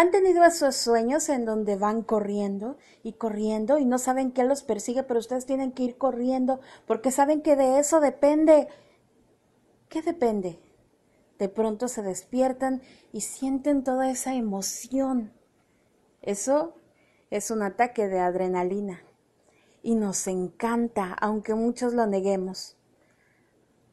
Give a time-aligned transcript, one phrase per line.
[0.00, 4.62] ¿Han tenido esos sueños en donde van corriendo y corriendo y no saben qué los
[4.62, 8.68] persigue, pero ustedes tienen que ir corriendo porque saben que de eso depende?
[9.90, 10.58] ¿Qué depende?
[11.38, 12.80] De pronto se despiertan
[13.12, 15.34] y sienten toda esa emoción.
[16.22, 16.76] Eso
[17.28, 19.02] es un ataque de adrenalina
[19.82, 22.78] y nos encanta, aunque muchos lo neguemos.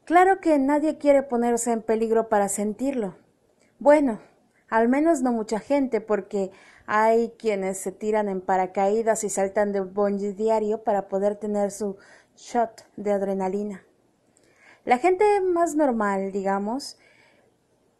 [0.06, 3.18] Claro que nadie quiere ponerse en peligro para sentirlo.
[3.78, 4.20] Bueno,
[4.68, 6.50] al menos no mucha gente, porque
[6.86, 11.96] hay quienes se tiran en paracaídas y saltan de bungee diario para poder tener su
[12.36, 13.84] shot de adrenalina.
[14.84, 16.98] La gente más normal, digamos,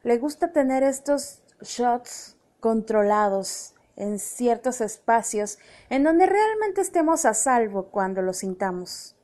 [0.02, 5.58] le gusta tener estos shots controlados en ciertos espacios
[5.90, 9.16] en donde realmente estemos a salvo cuando lo sintamos.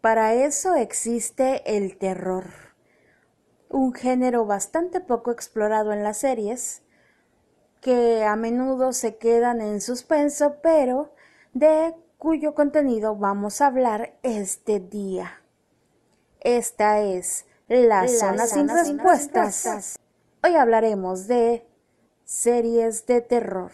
[0.00, 2.71] Para eso existe el terror
[3.72, 6.82] un género bastante poco explorado en las series,
[7.80, 11.12] que a menudo se quedan en suspenso, pero
[11.52, 15.42] de cuyo contenido vamos a hablar este día.
[16.40, 19.98] Esta es La, zona, sin, respuestas.
[20.44, 21.66] Hoy hablaremos de
[22.24, 23.72] series de terror.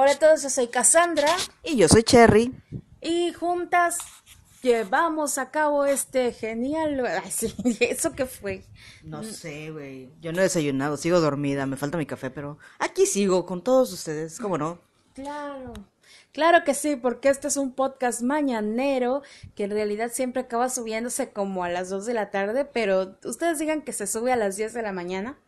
[0.00, 1.26] Hola a todos, yo soy Cassandra.
[1.64, 2.54] Y yo soy Cherry.
[3.00, 3.98] Y juntas
[4.62, 7.04] llevamos a cabo este genial...
[7.24, 8.62] Ay, sí, ¿eso qué fue?
[9.02, 10.08] No sé, güey.
[10.20, 13.92] Yo no he desayunado, sigo dormida, me falta mi café, pero aquí sigo con todos
[13.92, 14.78] ustedes, ¿cómo no?
[15.14, 15.72] Claro.
[16.30, 19.22] Claro que sí, porque este es un podcast mañanero
[19.56, 23.58] que en realidad siempre acaba subiéndose como a las 2 de la tarde, pero ustedes
[23.58, 25.40] digan que se sube a las 10 de la mañana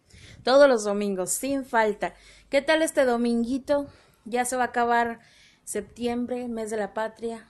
[0.43, 2.15] todos los domingos, sin falta.
[2.49, 3.87] ¿Qué tal este dominguito?
[4.31, 5.19] Ya se va a acabar
[5.65, 7.45] septiembre, mes de la patria.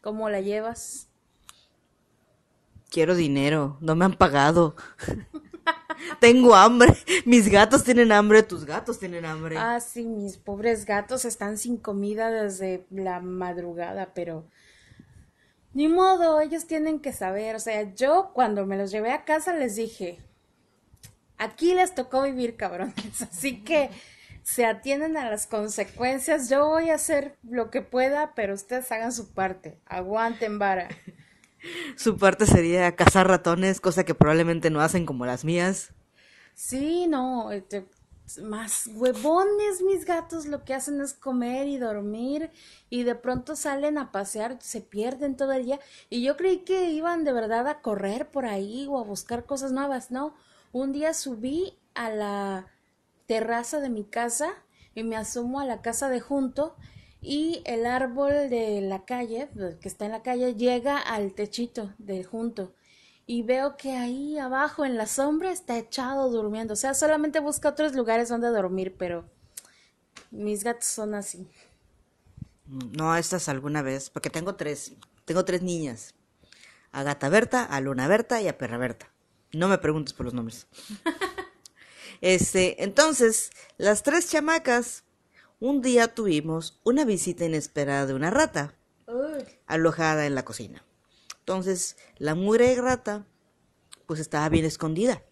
[0.00, 1.08] ¿Cómo la llevas?
[2.88, 4.76] Quiero dinero, no me han pagado.
[6.20, 6.94] Tengo hambre,
[7.26, 9.56] mis gatos tienen hambre, tus gatos tienen hambre.
[9.58, 14.46] Ah, sí, mis pobres gatos están sin comida desde la madrugada, pero
[15.74, 17.56] ni modo, ellos tienen que saber.
[17.56, 20.20] O sea, yo cuando me los llevé a casa les dije,
[21.36, 23.22] aquí les tocó vivir, cabrones.
[23.22, 23.90] Así que
[24.48, 26.48] se atienden a las consecuencias.
[26.48, 29.78] Yo voy a hacer lo que pueda, pero ustedes hagan su parte.
[29.84, 30.88] Aguanten vara.
[31.96, 35.92] Su parte sería cazar ratones, cosa que probablemente no hacen como las mías.
[36.54, 37.88] Sí, no, este,
[38.40, 42.50] más huevones mis gatos lo que hacen es comer y dormir
[42.88, 46.90] y de pronto salen a pasear, se pierden todo el día y yo creí que
[46.90, 50.32] iban de verdad a correr por ahí o a buscar cosas nuevas, no,
[50.70, 52.68] un día subí a la
[53.28, 54.54] terraza de mi casa
[54.94, 56.74] y me asomo a la casa de junto
[57.20, 59.48] y el árbol de la calle,
[59.80, 62.72] que está en la calle, llega al techito de junto
[63.26, 66.72] y veo que ahí abajo en la sombra está echado durmiendo.
[66.72, 69.28] O sea, solamente busca otros lugares donde dormir, pero
[70.30, 71.46] mis gatos son así.
[72.66, 74.94] No, estas alguna vez, porque tengo tres,
[75.26, 76.14] tengo tres niñas.
[76.92, 79.10] A Gata Berta, a Luna Berta y a Perra Berta.
[79.52, 80.66] No me preguntes por los nombres.
[82.20, 85.04] Este, entonces, las tres chamacas,
[85.60, 88.74] un día tuvimos una visita inesperada de una rata
[89.66, 90.84] alojada en la cocina.
[91.40, 93.26] Entonces, la mugre rata,
[94.06, 95.22] pues estaba bien escondida.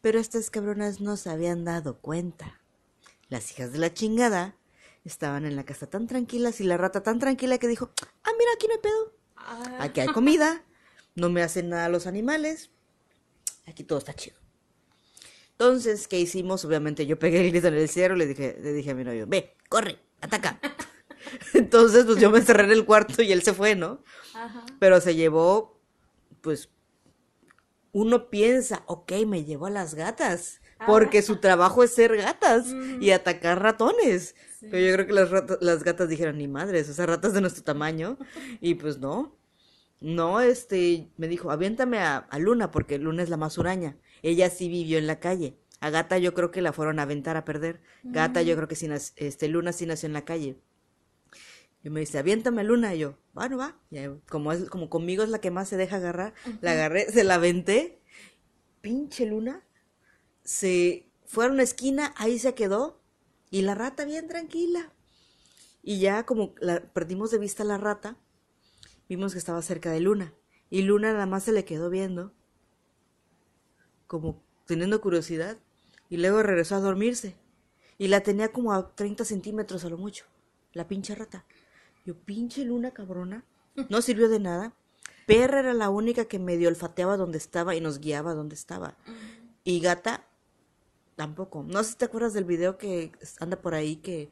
[0.00, 2.60] Pero estas cabronas no se habían dado cuenta.
[3.28, 4.56] Las hijas de la chingada
[5.04, 7.90] estaban en la casa tan tranquilas y la rata tan tranquila que dijo,
[8.22, 9.12] ah, mira, aquí no hay pedo.
[9.36, 9.78] Ah.
[9.80, 10.64] Aquí hay comida,
[11.14, 12.70] no me hacen nada los animales,
[13.66, 14.45] aquí todo está chido.
[15.58, 16.66] Entonces, ¿qué hicimos?
[16.66, 19.04] Obviamente yo pegué el grito en el cielo y le dije, le dije a mi
[19.04, 20.60] novio, ve, corre, ataca.
[21.54, 24.02] Entonces, pues yo me encerré en el cuarto y él se fue, ¿no?
[24.34, 24.66] Ajá.
[24.78, 25.80] Pero se llevó,
[26.42, 26.68] pues,
[27.92, 32.66] uno piensa, ok, me llevó a las gatas, porque su trabajo es ser gatas
[33.00, 34.34] y atacar ratones.
[34.60, 38.18] Pero yo creo que las, las gatas dijeron, ni madres, esas ratas de nuestro tamaño.
[38.60, 39.34] Y pues no,
[40.00, 43.96] no, este, me dijo, aviéntame a, a Luna, porque Luna es la más huraña.
[44.22, 45.58] Ella sí vivió en la calle.
[45.80, 47.80] A Gata yo creo que la fueron a aventar a perder.
[48.02, 48.56] Gata yo mm.
[48.56, 50.58] creo que sí, este, Luna sí nació en la calle.
[51.82, 52.94] Y me dice, aviéntame Luna.
[52.94, 53.78] Y yo, bueno, va.
[54.28, 57.34] como, es, como conmigo es la que más se deja agarrar, la agarré, se la
[57.34, 58.00] aventé.
[58.80, 59.64] Pinche Luna.
[60.42, 63.02] Se fue a una esquina, ahí se quedó.
[63.50, 64.92] Y la rata bien tranquila.
[65.82, 68.16] Y ya como la, perdimos de vista a la rata,
[69.08, 70.34] vimos que estaba cerca de Luna.
[70.68, 72.34] Y Luna nada más se le quedó viendo,
[74.06, 75.56] como teniendo curiosidad,
[76.08, 77.36] y luego regresó a dormirse.
[77.98, 80.24] Y la tenía como a 30 centímetros a lo mucho,
[80.72, 81.44] la pinche rata.
[82.04, 83.44] Yo, pinche Luna cabrona,
[83.88, 84.74] no sirvió de nada.
[85.26, 88.96] Perra era la única que medio olfateaba donde estaba y nos guiaba donde estaba.
[89.64, 90.28] Y gata,
[91.16, 91.64] tampoco.
[91.64, 93.10] No sé si te acuerdas del video que
[93.40, 94.30] anda por ahí que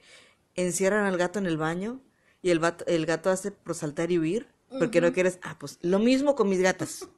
[0.54, 2.00] encierran al gato en el baño
[2.42, 5.38] y el, el gato hace por saltar y huir porque no quieres.
[5.42, 7.08] Ah, pues lo mismo con mis gatas.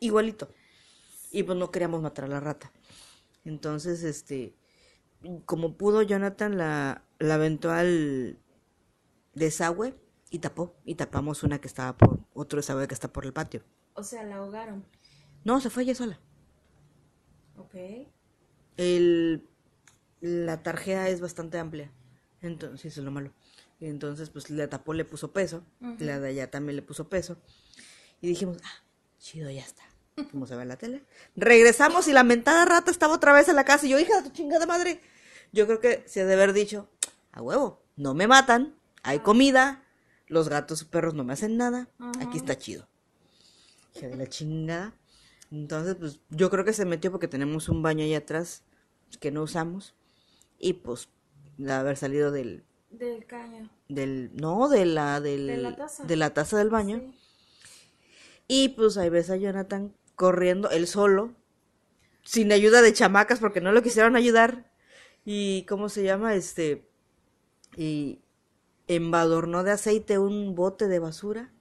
[0.00, 0.48] Igualito.
[1.30, 2.72] Y pues no queríamos matar a la rata.
[3.44, 4.54] Entonces, este,
[5.44, 8.38] como pudo, Jonathan la, la aventó al
[9.34, 9.94] desagüe
[10.30, 10.74] y tapó.
[10.84, 13.62] Y tapamos una que estaba por otro desagüe que está por el patio.
[13.94, 14.84] O sea, la ahogaron.
[15.44, 16.18] No, se fue ella sola.
[17.56, 17.74] Ok.
[18.76, 19.46] El,
[20.20, 21.92] la tarjeta es bastante amplia.
[22.42, 23.32] Entonces, eso es lo malo.
[23.80, 25.64] Entonces, pues la tapó, le puso peso.
[25.98, 27.38] La de allá también le puso peso.
[28.20, 28.84] Y dijimos, ah,
[29.18, 29.82] chido, ya está.
[30.30, 31.04] Como se ve en la tele.
[31.36, 33.86] Regresamos y la mentada rata estaba otra vez en la casa.
[33.86, 35.00] Y yo, hija de tu chingada madre.
[35.52, 36.88] Yo creo que se ha de haber dicho,
[37.32, 39.84] a huevo, no me matan, hay comida,
[40.26, 41.88] los gatos y perros no me hacen nada,
[42.20, 42.88] aquí está chido.
[43.94, 44.94] Hija de la chingada.
[45.50, 48.62] Entonces, pues yo creo que se metió porque tenemos un baño ahí atrás
[49.18, 49.94] que no usamos.
[50.58, 51.08] Y pues,
[51.58, 52.64] de haber salido del...
[52.90, 53.68] Del caño.
[53.88, 56.04] Del, no, de la, del, de la taza.
[56.04, 57.12] De la taza del baño.
[58.46, 61.34] Y pues ahí ves a Jonathan corriendo, él solo,
[62.24, 64.70] sin ayuda de chamacas porque no lo quisieron ayudar.
[65.24, 66.34] Y, ¿cómo se llama?
[66.34, 66.86] Este,
[67.74, 68.20] y
[68.86, 71.54] embadornó de aceite un bote de basura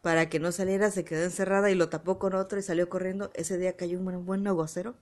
[0.00, 3.30] para que no saliera, se quedó encerrada y lo tapó con otro y salió corriendo.
[3.34, 4.96] Ese día cayó un buen, aguacero.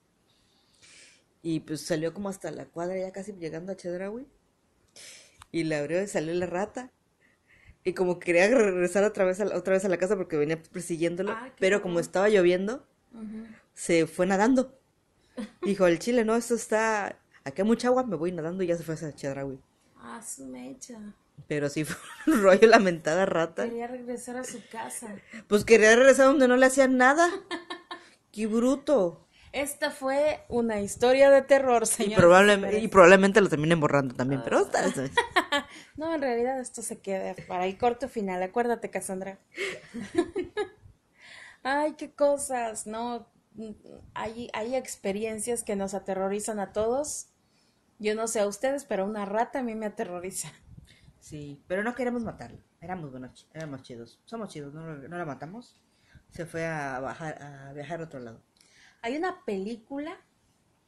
[1.40, 4.26] Y pues salió como hasta la cuadra, ya casi llegando a Chedraui.
[5.50, 6.92] Y le abrió y salió la rata.
[7.84, 10.60] Y como quería regresar otra vez a la, otra vez a la casa porque venía
[10.62, 11.32] persiguiéndolo.
[11.32, 12.86] Ah, pero como estaba lloviendo,
[13.74, 14.78] se fue nadando.
[15.62, 17.18] Dijo, el chile, no, esto está...
[17.44, 19.58] Aquí hay mucha agua, me voy nadando y ya se fue a Chedraui.
[19.96, 20.98] Ah, su mecha.
[21.48, 21.96] Pero sí fue
[22.34, 23.64] un rollo lamentada rata.
[23.64, 25.16] Quería regresar a su casa.
[25.46, 27.30] Pues quería regresar donde no le hacían nada.
[28.32, 29.26] ¡Qué bruto!
[29.52, 32.12] Esta fue una historia de terror, señor.
[32.12, 34.84] Y, probablemente, y probablemente lo terminen borrando también, pero está,
[35.96, 38.42] No, en realidad esto se queda para el corto final.
[38.42, 39.38] Acuérdate, Cassandra.
[41.62, 43.26] Ay, qué cosas, ¿no?
[44.14, 47.26] Hay, hay experiencias que nos aterrorizan a todos.
[47.98, 50.50] Yo no sé a ustedes, pero una rata a mí me aterroriza.
[51.18, 52.60] Sí, pero no queremos matarla.
[52.80, 54.20] Éramos buenos, éramos chidos.
[54.24, 55.76] Somos chidos, no, no la matamos.
[56.30, 58.40] Se fue a, bajar, a viajar a otro lado.
[59.02, 60.16] Hay una película,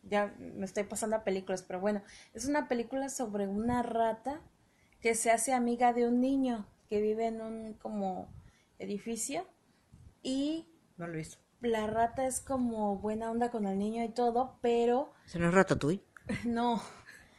[0.02, 2.02] ya me estoy pasando a películas, pero bueno,
[2.34, 4.40] es una película sobre una rata
[5.00, 8.28] que se hace amiga de un niño que vive en un como
[8.78, 9.46] edificio
[10.22, 11.38] y no lo he visto.
[11.60, 15.54] La rata es como buena onda con el niño y todo, pero ¿Se no es
[15.54, 16.02] ratatouille?
[16.44, 16.82] No.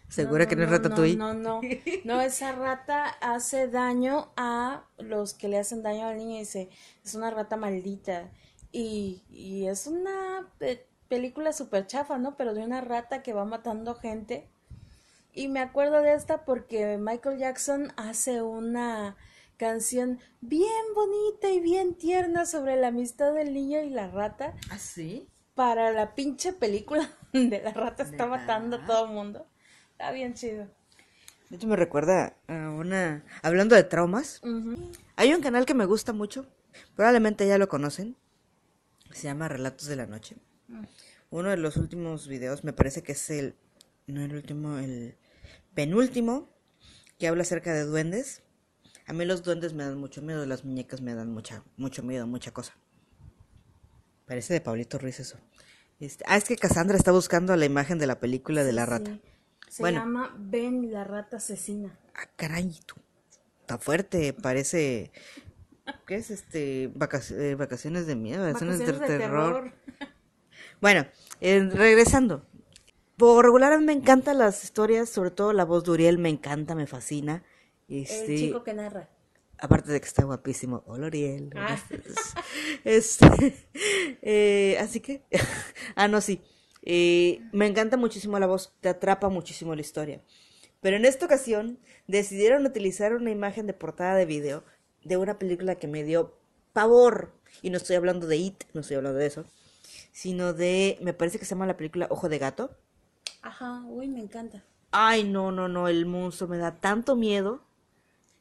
[0.08, 1.18] ¿Segura que no es ratatouille?
[1.18, 1.70] No, no, no.
[2.04, 6.70] No, esa rata hace daño a los que le hacen daño al niño y dice,
[7.04, 8.30] es una rata maldita.
[8.74, 10.52] Y, y es una
[11.08, 12.36] película súper chafa, ¿no?
[12.36, 14.50] Pero de una rata que va matando gente.
[15.32, 19.16] Y me acuerdo de esta porque Michael Jackson hace una
[19.58, 24.56] canción bien bonita y bien tierna sobre la amistad del niño y la rata.
[24.70, 25.30] ¿Ah, sí?
[25.54, 29.48] Para la pinche película de la rata está matando a todo el mundo.
[29.92, 30.68] Está bien chido.
[31.52, 33.24] Esto me recuerda a una...
[33.44, 34.42] Hablando de traumas,
[35.16, 36.48] hay un canal que me gusta mucho,
[36.96, 38.18] probablemente ya lo conocen,
[39.12, 40.38] se llama Relatos de la Noche.
[40.68, 40.84] Mm.
[41.30, 43.56] Uno de los últimos videos, me parece que es el...
[44.06, 45.16] No el último, el
[45.74, 46.50] penúltimo,
[47.18, 48.44] que habla acerca de duendes.
[49.06, 52.28] A mí los duendes me dan mucho miedo, las muñecas me dan mucha, mucho miedo,
[52.28, 52.74] mucha cosa.
[54.26, 55.38] Parece de Pablito Ruiz eso.
[56.00, 59.20] Este, ah, es que Cassandra está buscando la imagen de la película de la rata.
[59.70, 61.98] Se llama Ben la rata asesina.
[62.14, 62.96] Ah, caray, tú.
[63.62, 65.12] Está fuerte, parece.
[66.06, 66.84] ¿Qué es este?
[66.84, 69.74] Eh, vacaciones de miedo, vacaciones, de, terror.
[70.82, 71.06] bueno,
[71.42, 72.46] eh, regresando.
[73.18, 76.88] Por regular me encantan las historias, sobre todo la voz de Uriel me encanta, me
[76.88, 77.44] fascina.
[77.88, 79.10] Este, El chico que narra.
[79.60, 80.84] Aparte de que está guapísimo.
[80.88, 81.52] Hola, Uriel.
[81.56, 81.78] Ah.
[82.84, 83.56] Este,
[84.22, 85.24] eh, así que,
[85.96, 86.42] ah, no, sí.
[86.86, 90.22] Me encanta muchísimo la voz, te atrapa muchísimo la historia.
[90.82, 94.66] Pero en esta ocasión decidieron utilizar una imagen de portada de video
[95.04, 96.38] de una película que me dio
[96.74, 97.34] pavor.
[97.62, 99.46] Y no estoy hablando de It, no estoy hablando de eso.
[100.12, 102.76] Sino de, me parece que se llama la película Ojo de Gato.
[103.42, 104.64] Ajá, uy, me encanta.
[104.92, 107.64] Ay, no, no, no, el monstruo me da tanto miedo.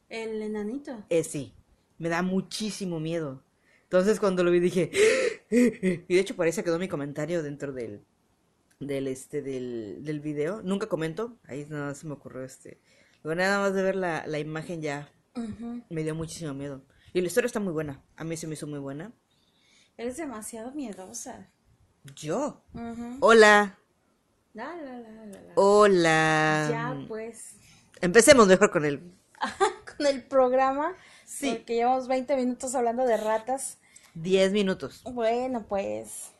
[0.09, 1.03] ¿El enanito?
[1.09, 1.53] Eh, sí,
[1.97, 3.43] me da muchísimo miedo.
[3.83, 4.91] Entonces cuando lo vi dije,
[5.51, 8.03] y de hecho parece que quedó mi comentario dentro del,
[8.79, 10.61] del este, del, del video.
[10.61, 12.79] Nunca comento, ahí nada más se me ocurrió este.
[13.23, 15.09] Bueno, nada más de ver la, la imagen ya
[15.89, 16.81] me dio muchísimo miedo.
[17.13, 19.11] Y la historia está muy buena, a mí se me hizo muy buena.
[19.97, 21.49] Eres demasiado miedosa.
[22.15, 22.63] ¿Yo?
[23.19, 23.77] Hola.
[24.53, 25.53] La, la, la, la, la.
[25.55, 26.67] Hola.
[26.69, 27.55] Ya, pues.
[28.01, 29.13] Empecemos mejor con el...
[29.97, 30.95] Con el programa.
[31.25, 31.53] Sí.
[31.53, 33.77] Porque llevamos 20 minutos hablando de ratas.
[34.15, 35.03] 10 minutos.
[35.03, 36.31] Bueno, pues.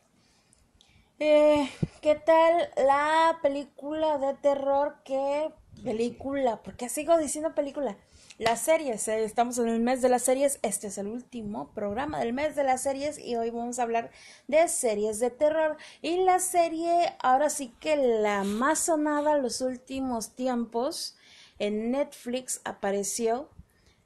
[1.19, 1.69] Eh,
[2.01, 4.97] ¿Qué tal la película de terror?
[5.05, 6.63] ¿Qué película?
[6.63, 7.97] ¿Por qué sigo diciendo película?
[8.39, 12.19] Las series, eh, estamos en el mes de las series, este es el último programa
[12.19, 14.09] del mes de las series y hoy vamos a hablar
[14.47, 15.77] de series de terror.
[16.01, 21.15] Y la serie, ahora sí que la más sonada los últimos tiempos,
[21.59, 23.49] en Netflix apareció,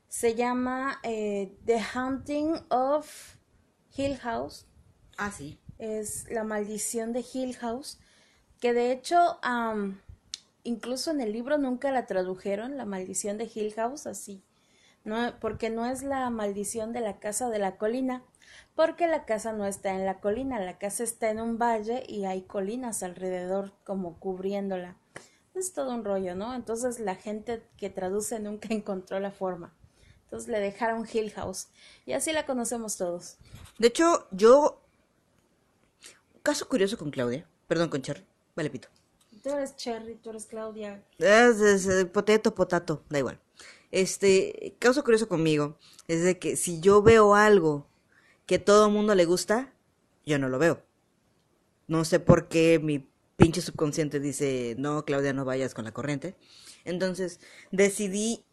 [0.10, 3.36] se llama eh, The Haunting of
[3.96, 4.66] Hill House,
[5.18, 5.58] Ah, sí.
[5.80, 7.98] es la maldición de Hill House,
[8.60, 9.40] que de hecho,
[10.68, 14.44] incluso en el libro nunca la tradujeron, la maldición de Hill House, así,
[15.06, 18.24] no, porque no es la maldición de la casa de la colina,
[18.76, 22.26] porque la casa no está en la colina, la casa está en un valle y
[22.26, 24.98] hay colinas alrededor como cubriéndola.
[25.56, 26.54] Es todo un rollo, ¿no?
[26.54, 29.74] Entonces la gente que traduce nunca encontró la forma.
[30.26, 31.70] Entonces le dejaron Hill House
[32.06, 33.38] y así la conocemos todos.
[33.80, 34.82] De hecho, yo...
[36.44, 37.48] Caso curioso con Claudia.
[37.68, 38.26] Perdón, con Cherry.
[38.56, 38.90] Vale, pito.
[39.48, 41.02] Tú eres Cherry, tú eres Claudia.
[41.20, 43.40] Es, es, eh, potato, potato, da igual.
[43.92, 45.78] Este, caso curioso conmigo
[46.10, 47.88] es de que si yo veo algo
[48.46, 49.74] que todo el mundo le gusta,
[50.26, 50.84] yo no lo veo.
[51.88, 56.36] No sé por qué mi pinche subconsciente dice, no, Claudia, no vayas con la corriente.
[56.84, 57.40] Entonces
[57.72, 58.44] decidí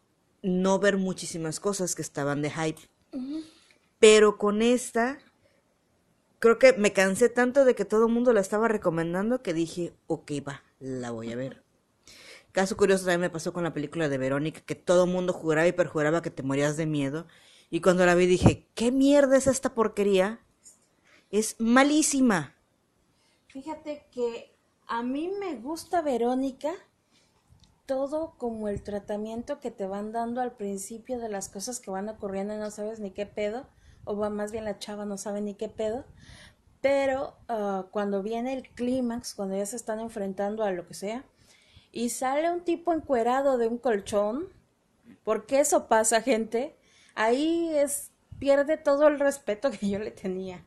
[0.43, 2.81] no ver muchísimas cosas que estaban de hype.
[3.99, 5.17] Pero con esta,
[6.39, 9.93] creo que me cansé tanto de que todo el mundo la estaba recomendando que dije,
[10.07, 11.63] ok, va, la voy a ver.
[12.51, 15.73] Caso curioso también me pasó con la película de Verónica, que todo mundo juraba y
[15.73, 17.27] perjuraba que te morías de miedo.
[17.69, 20.39] Y cuando la vi dije, ¿qué mierda es esta porquería?
[21.31, 22.55] Es malísima.
[23.47, 24.55] Fíjate que
[24.87, 26.71] a mí me gusta Verónica
[27.85, 32.09] todo como el tratamiento que te van dando al principio de las cosas que van
[32.09, 33.67] ocurriendo y no sabes ni qué pedo,
[34.05, 36.05] o va más bien la chava no sabe ni qué pedo,
[36.85, 41.25] pero ah, cuando viene el clímax, cuando ya se están enfrentando a lo que sea,
[41.91, 44.49] y sale un tipo encuerado de un colchón,
[45.23, 46.75] porque eso pasa, gente,
[47.15, 50.63] ahí es pierde todo el respeto que yo le tenía.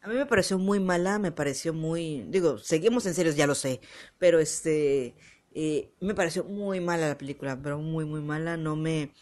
[0.00, 2.22] A mí me pareció muy mala, me pareció muy...
[2.28, 3.80] Digo, seguimos en serios, ya lo sé,
[4.18, 5.16] pero este...
[5.50, 8.56] eh, me pareció muy mala la película, pero muy, muy mala.
[8.56, 9.12] No me...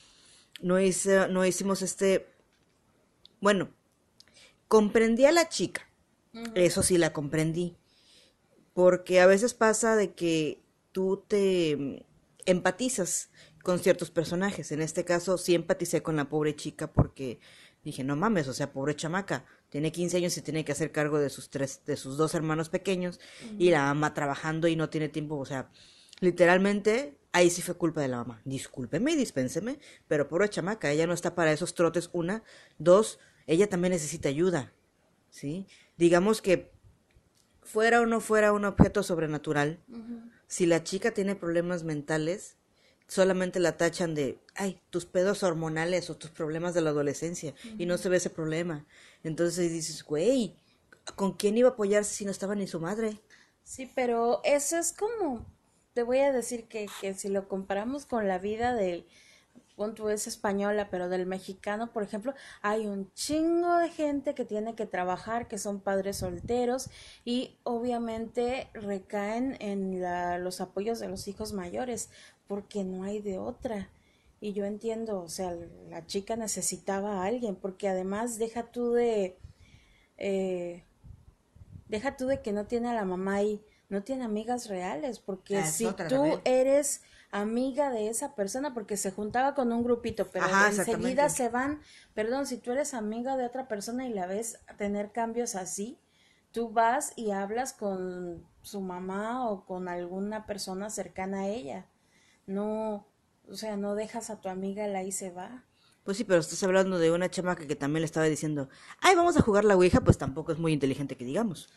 [0.60, 2.26] No, hice, no hicimos este...
[3.40, 3.70] Bueno,
[4.68, 5.89] comprendí a la chica.
[6.54, 7.76] Eso sí la comprendí.
[8.72, 11.96] Porque a veces pasa de que tú te mm,
[12.46, 13.30] empatizas
[13.62, 14.72] con ciertos personajes.
[14.72, 17.40] En este caso sí empaticé con la pobre chica porque
[17.84, 21.18] dije, no mames, o sea, pobre chamaca, tiene 15 años y tiene que hacer cargo
[21.18, 23.20] de sus tres, de sus dos hermanos pequeños
[23.58, 25.70] y la mamá trabajando y no tiene tiempo, o sea,
[26.20, 28.42] literalmente ahí sí fue culpa de la mamá.
[28.44, 32.42] Discúlpeme y dispénseme, pero pobre chamaca, ella no está para esos trotes, una,
[32.78, 34.72] dos, ella también necesita ayuda,
[35.30, 35.66] ¿sí?
[36.00, 36.72] Digamos que
[37.62, 39.80] fuera o no fuera un objeto sobrenatural,
[40.46, 42.56] si la chica tiene problemas mentales,
[43.06, 47.84] solamente la tachan de, ay, tus pedos hormonales o tus problemas de la adolescencia, y
[47.84, 48.86] no se ve ese problema.
[49.24, 50.56] Entonces dices, güey,
[51.16, 53.20] ¿con quién iba a apoyarse si no estaba ni su madre?
[53.62, 55.44] Sí, pero eso es como,
[55.92, 59.06] te voy a decir que, que si lo comparamos con la vida del,
[59.80, 64.44] pon tú es española, pero del mexicano, por ejemplo, hay un chingo de gente que
[64.44, 66.90] tiene que trabajar, que son padres solteros
[67.24, 72.10] y obviamente recaen en la, los apoyos de los hijos mayores,
[72.46, 73.88] porque no hay de otra.
[74.38, 75.56] Y yo entiendo, o sea,
[75.88, 79.38] la chica necesitaba a alguien, porque además deja tú de...
[80.18, 80.84] Eh,
[81.88, 85.56] deja tú de que no tiene a la mamá ahí, no tiene amigas reales, porque
[85.56, 86.40] Ah, si tú también.
[86.44, 91.48] eres amiga de esa persona, porque se juntaba con un grupito, pero Ajá, enseguida se
[91.48, 91.80] van,
[92.14, 95.98] perdón, si tú eres amiga de otra persona y la ves tener cambios así,
[96.52, 101.86] tú vas y hablas con su mamá o con alguna persona cercana a ella.
[102.46, 103.06] No,
[103.48, 105.64] o sea, no dejas a tu amiga la ahí se va.
[106.04, 108.68] Pues sí, pero estás hablando de una chamaca que también le estaba diciendo,
[109.00, 111.68] ay, vamos a jugar la Ouija, pues tampoco es muy inteligente que digamos.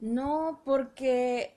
[0.00, 1.54] No, porque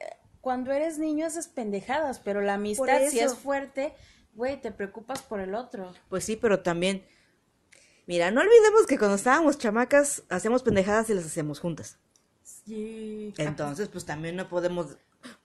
[0.48, 3.94] cuando eres niño haces pendejadas, pero la amistad si es fuerte,
[4.34, 5.94] güey, te preocupas por el otro.
[6.08, 7.04] Pues sí, pero también
[8.06, 11.98] Mira, no olvidemos que cuando estábamos chamacas hacíamos pendejadas y las hacíamos juntas.
[12.44, 13.34] Sí.
[13.38, 14.96] Entonces, pues también no podemos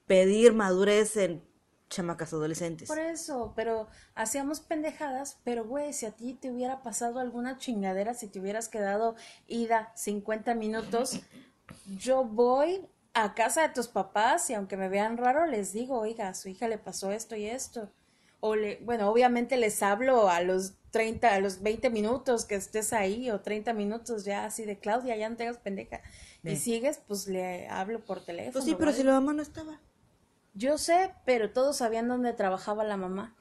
[0.06, 1.42] pedir madurez en
[1.88, 2.86] chamacas adolescentes.
[2.86, 8.14] Por eso, pero hacíamos pendejadas, pero güey, si a ti te hubiera pasado alguna chingadera,
[8.14, 9.16] si te hubieras quedado
[9.48, 11.18] ida 50 minutos,
[11.96, 16.28] yo voy a casa de tus papás y aunque me vean raro, les digo, oiga,
[16.28, 17.90] a su hija le pasó esto y esto.
[18.40, 22.92] O le, bueno, obviamente les hablo a los 30, a los 20 minutos que estés
[22.92, 26.00] ahí o 30 minutos ya así de Claudia, ya no te hagas pendeja.
[26.42, 28.52] Y sigues, pues le hablo por teléfono.
[28.52, 29.80] Pues sí, pero si la mamá no estaba.
[30.54, 33.36] Yo sé, pero todos sabían dónde trabajaba la mamá.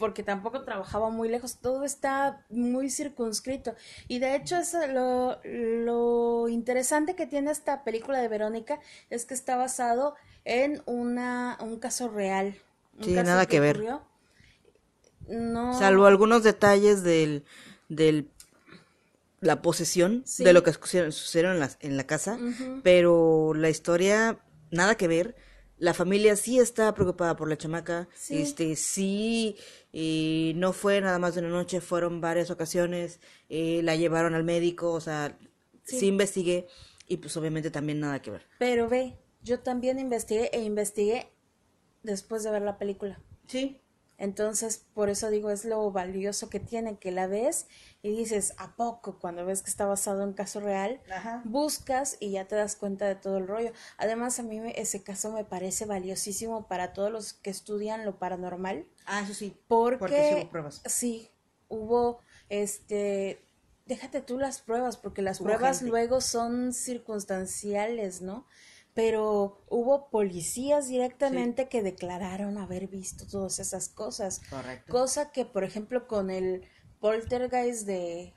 [0.00, 3.74] Porque tampoco trabajaba muy lejos, todo está muy circunscrito.
[4.08, 8.80] Y de hecho, es lo, lo interesante que tiene esta película de Verónica
[9.10, 12.56] es que está basado en una, un caso real.
[12.98, 13.76] Un Sí, caso nada que ver.
[13.76, 14.02] ocurrió.
[15.28, 15.78] No.
[15.78, 17.44] Salvo algunos detalles del,
[17.88, 18.28] del
[19.40, 20.44] la posesión Sí.
[20.44, 22.38] de lo que sucedieron, en, la, en la casa,
[22.82, 24.38] pero la historia
[24.70, 25.36] nada que ver.
[25.80, 28.42] La familia sí está preocupada por la chamaca, Sí.
[28.42, 29.56] este sí
[29.92, 33.18] y no fue nada más de una noche, fueron varias ocasiones,
[33.48, 35.36] eh, la llevaron al médico, o sea,
[35.82, 35.98] Sí.
[36.00, 36.66] sí investigué
[37.08, 38.42] y pues obviamente también nada que ver.
[38.58, 41.32] Pero ve, yo también investigué e investigué
[42.02, 43.18] después de ver la película.
[43.46, 43.80] Sí.
[44.20, 47.66] Entonces, por eso digo, es lo valioso que tiene, que la ves
[48.02, 49.18] y dices, ¿a poco?
[49.18, 51.42] Cuando ves que está basado en caso real, Ajá.
[51.44, 53.72] buscas y ya te das cuenta de todo el rollo.
[53.96, 58.86] Además, a mí ese caso me parece valiosísimo para todos los que estudian lo paranormal,
[59.06, 59.56] Ah, eso sí.
[59.68, 60.82] porque, Porque sí hubo pruebas.
[60.86, 61.30] sí,
[61.68, 63.40] hubo, este,
[63.86, 65.90] déjate tú las pruebas, porque las Hubo pruebas gente.
[65.90, 68.46] luego son circunstanciales, ¿no?
[68.94, 74.40] Pero hubo policías directamente que declararon haber visto todas esas cosas.
[74.50, 74.90] Correcto.
[74.90, 76.66] Cosa que, por ejemplo, con el
[76.98, 78.34] poltergeist de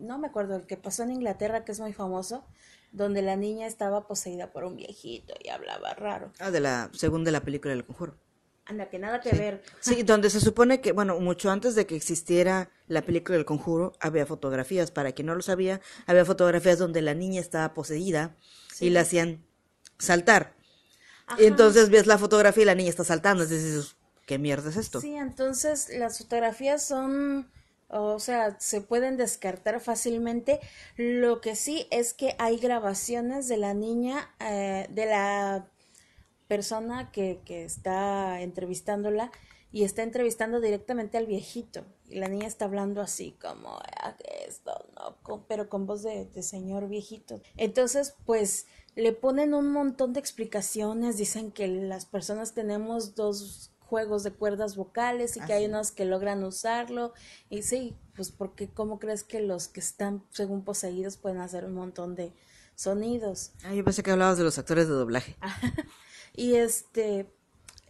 [0.00, 2.44] no me acuerdo, el que pasó en Inglaterra, que es muy famoso,
[2.92, 6.32] donde la niña estaba poseída por un viejito y hablaba raro.
[6.38, 8.16] Ah, de la según de la película del conjuro.
[8.64, 9.38] Anda, que nada que Sí.
[9.38, 9.62] ver.
[9.80, 13.92] Sí, donde se supone que, bueno, mucho antes de que existiera la película del conjuro,
[13.98, 14.90] había fotografías.
[14.90, 18.36] Para quien no lo sabía, había fotografías donde la niña estaba poseída
[18.78, 19.44] y la hacían
[19.98, 20.54] saltar.
[21.26, 21.42] Ajá.
[21.42, 23.42] Y entonces ves la fotografía y la niña está saltando.
[23.44, 25.00] Entonces dices, ¿qué mierda es esto?
[25.00, 27.50] Sí, entonces las fotografías son,
[27.88, 30.60] o sea, se pueden descartar fácilmente.
[30.96, 35.68] Lo que sí es que hay grabaciones de la niña, eh, de la
[36.46, 39.30] persona que, que está entrevistándola
[39.70, 41.84] y está entrevistando directamente al viejito.
[42.08, 46.24] Y la niña está hablando así como, "Ah, esto, no, con- pero con voz de,
[46.24, 47.42] de señor viejito.
[47.58, 48.66] Entonces, pues
[48.98, 54.76] le ponen un montón de explicaciones, dicen que las personas tenemos dos juegos de cuerdas
[54.76, 57.14] vocales y que hay unos que logran usarlo.
[57.48, 61.74] Y sí, pues porque ¿cómo crees que los que están según poseídos pueden hacer un
[61.74, 62.34] montón de
[62.74, 63.52] sonidos?
[63.64, 65.36] Ah, yo pensé que hablabas de los actores de doblaje.
[66.34, 67.26] Y este,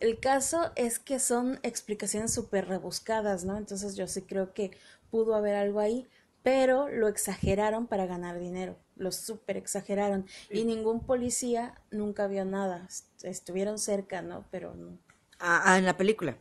[0.00, 3.58] el caso es que son explicaciones súper rebuscadas, ¿no?
[3.58, 4.70] Entonces yo sí creo que
[5.10, 6.08] pudo haber algo ahí,
[6.42, 10.26] pero lo exageraron para ganar dinero, lo súper exageraron.
[10.50, 14.44] Y ningún policía nunca vio nada, Est- estuvieron cerca, ¿no?
[14.50, 14.98] Pero no,
[15.40, 16.36] Ah, ah, en la película.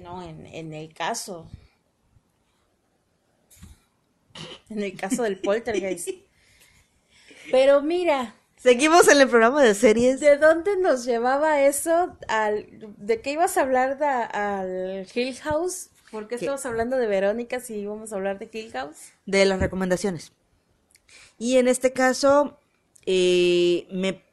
[0.00, 1.48] no, en, en el caso.
[4.70, 6.08] En el caso del poltergeist.
[7.50, 10.20] Pero mira, Seguimos en el programa de series.
[10.20, 12.16] ¿De dónde nos llevaba eso?
[12.28, 15.88] Al, ¿De qué ibas a hablar de- al Hill House?
[16.12, 16.44] ¿Por qué ¿Qué?
[16.44, 19.12] estamos hablando de Verónica si íbamos a hablar de Hill House?
[19.26, 20.32] de las recomendaciones.
[21.42, 22.56] Y en este caso,
[23.04, 24.24] eh, me,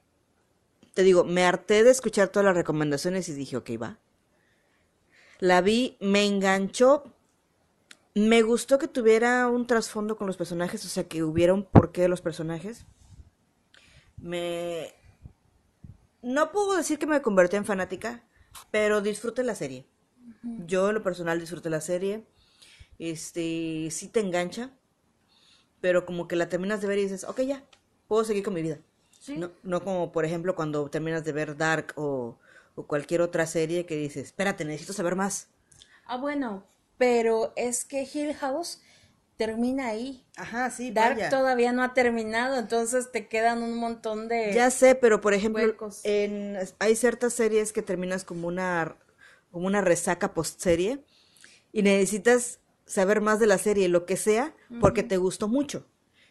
[0.94, 3.98] te digo, me harté de escuchar todas las recomendaciones y dije, ok, va.
[5.40, 7.12] La vi, me enganchó,
[8.14, 12.02] me gustó que tuviera un trasfondo con los personajes, o sea, que hubiera un porqué
[12.02, 12.86] de los personajes.
[14.18, 14.94] Me...
[16.22, 18.24] No puedo decir que me convertí en fanática,
[18.70, 19.88] pero disfruté la serie.
[20.44, 22.24] Yo en lo personal disfruté la serie.
[23.00, 24.78] Este, sí te engancha,
[25.82, 27.64] pero como que la terminas de ver y dices, ok, ya,
[28.08, 28.80] puedo seguir con mi vida.
[29.20, 29.38] Sí.
[29.38, 32.38] No, no como, por ejemplo, cuando terminas de ver Dark o,
[32.76, 35.48] o cualquier otra serie que dices, espérate, necesito saber más.
[36.06, 36.64] Ah, bueno,
[36.98, 38.82] pero es que Hill House
[39.40, 40.26] termina ahí.
[40.36, 44.52] Ajá, sí, Dark todavía no ha terminado, entonces te quedan un montón de...
[44.54, 46.02] Ya sé, pero por ejemplo, huecos.
[46.04, 48.98] en, hay ciertas series que terminas como una,
[49.50, 51.06] como una resaca post-serie
[51.72, 55.86] y necesitas saber más de la serie, lo que sea, porque te gustó mucho.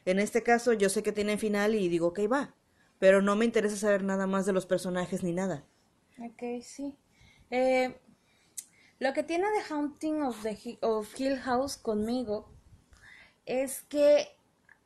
[0.05, 2.55] En este caso, yo sé que tiene final y digo, ok, va,
[2.99, 5.65] pero no me interesa saber nada más de los personajes ni nada.
[6.19, 6.95] Ok, sí.
[7.51, 7.97] Eh,
[8.99, 12.49] lo que tiene The Haunting of, the Hi- of Hill House conmigo
[13.47, 14.29] es que,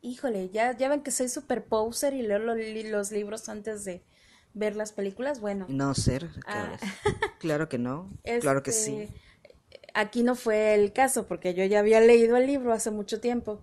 [0.02, 4.02] híjole, ya, ya ven que soy super poser y leo los libros antes de
[4.54, 5.40] ver las películas.
[5.40, 5.66] Bueno.
[5.68, 6.76] No ser, ah.
[7.38, 9.08] claro que no, claro que sí.
[9.94, 13.60] Aquí no fue el caso porque yo ya había leído el libro hace mucho tiempo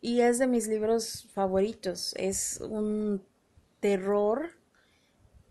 [0.00, 2.14] y es de mis libros favoritos.
[2.16, 3.22] Es un
[3.80, 4.50] terror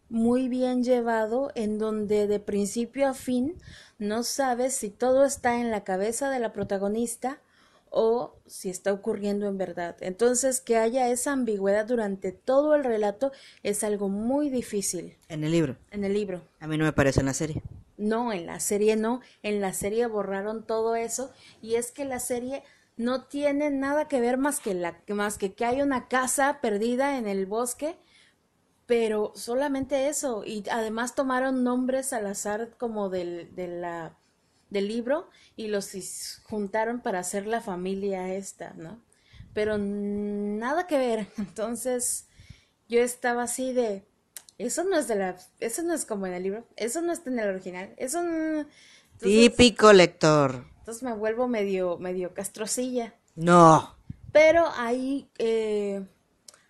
[0.09, 3.55] muy bien llevado en donde de principio a fin
[3.97, 7.41] no sabes si todo está en la cabeza de la protagonista
[7.89, 9.97] o si está ocurriendo en verdad.
[9.99, 13.31] Entonces, que haya esa ambigüedad durante todo el relato
[13.63, 15.17] es algo muy difícil.
[15.27, 15.77] En el libro.
[15.91, 16.41] En el libro.
[16.59, 17.61] A mí no me parece en la serie.
[18.01, 19.21] No, en la serie no.
[19.43, 22.63] En la serie borraron todo eso y es que la serie
[22.97, 27.17] no tiene nada que ver más que la más que que hay una casa perdida
[27.17, 27.97] en el bosque
[28.91, 34.17] pero solamente eso y además tomaron nombres al azar como del, de la,
[34.69, 39.01] del libro y los juntaron para hacer la familia esta, ¿no?
[39.53, 42.27] Pero nada que ver, entonces
[42.89, 44.05] yo estaba así de,
[44.65, 47.29] eso no es de la, eso no es como en el libro, eso no está
[47.29, 48.65] en el original, eso no...
[49.19, 50.65] Típico lector.
[50.79, 53.15] Entonces me vuelvo medio, medio castrocilla.
[53.35, 53.95] No.
[54.31, 56.05] Pero ahí, eh,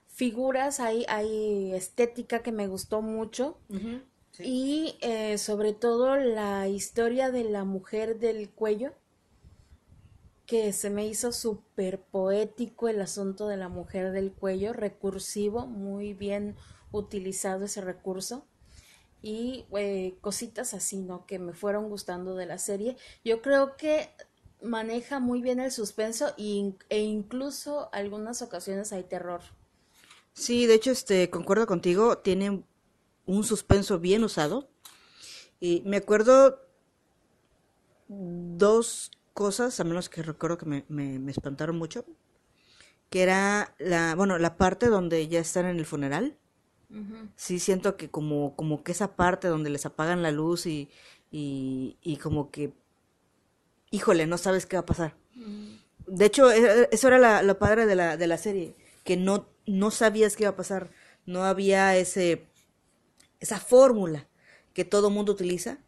[0.07, 3.57] figuras, hay, hay estética que me gustó mucho.
[4.39, 8.93] Y eh, sobre todo la historia de la mujer del cuello,
[10.45, 16.13] que se me hizo súper poético el asunto de la mujer del cuello, recursivo, muy
[16.13, 16.55] bien
[16.91, 18.45] utilizado ese recurso.
[19.21, 21.25] Y eh, cositas así, ¿no?
[21.27, 22.97] Que me fueron gustando de la serie.
[23.23, 24.09] Yo creo que
[24.61, 29.41] maneja muy bien el suspenso e incluso algunas ocasiones hay terror.
[30.33, 32.63] Sí, de hecho, este, concuerdo contigo, tiene
[33.25, 34.69] un suspenso bien usado.
[35.59, 36.59] Y me acuerdo
[38.07, 42.05] dos cosas, a menos que recuerdo que me, me, espantaron mucho,
[43.09, 46.37] que era la, bueno, la parte donde ya están en el funeral.
[47.35, 50.89] Sí, siento que como, como que esa parte donde les apagan la luz y,
[51.31, 52.73] y, y como que,
[53.91, 55.15] híjole, no sabes qué va a pasar.
[56.05, 59.91] De hecho, e, eso era lo padre de la, de la serie, que no no
[59.91, 60.91] sabías qué iba a pasar,
[61.25, 62.47] no había ese
[63.39, 64.27] esa fórmula
[64.73, 65.79] que todo mundo utiliza,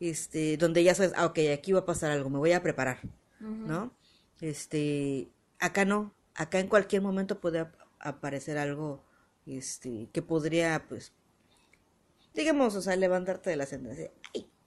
[0.00, 3.00] este, donde ya sabes, ah, ok, aquí va a pasar algo, me voy a preparar,
[3.40, 3.92] ¿no?
[4.40, 7.66] Este, acá no, acá en cualquier momento puede
[7.98, 9.02] aparecer algo,
[9.46, 11.12] este, que podría, pues,
[12.34, 14.10] digamos, o sea, levantarte de la sentencia,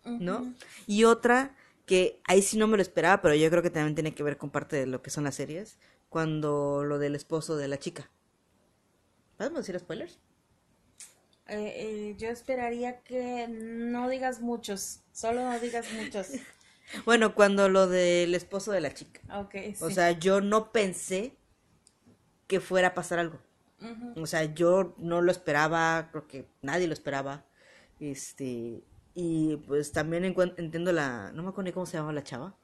[0.03, 0.53] ¿no?
[0.87, 4.13] Y otra que ahí sí no me lo esperaba, pero yo creo que también tiene
[4.13, 5.77] que ver con parte de lo que son las series,
[6.09, 8.09] cuando lo del esposo de la chica.
[9.37, 10.19] ¿Podemos decir spoilers?
[11.47, 16.29] Eh, eh, yo esperaría que no digas muchos, solo no digas muchos.
[17.05, 19.21] bueno, cuando lo del esposo de la chica.
[19.45, 21.37] Okay, O sea, yo no pensé
[22.47, 23.39] que fuera a pasar algo.
[24.15, 27.45] O sea, yo no lo esperaba, creo que nadie lo esperaba.
[27.99, 28.83] Este,
[29.13, 32.57] y pues también entiendo la, no me acuerdo ni cómo se llama la chava.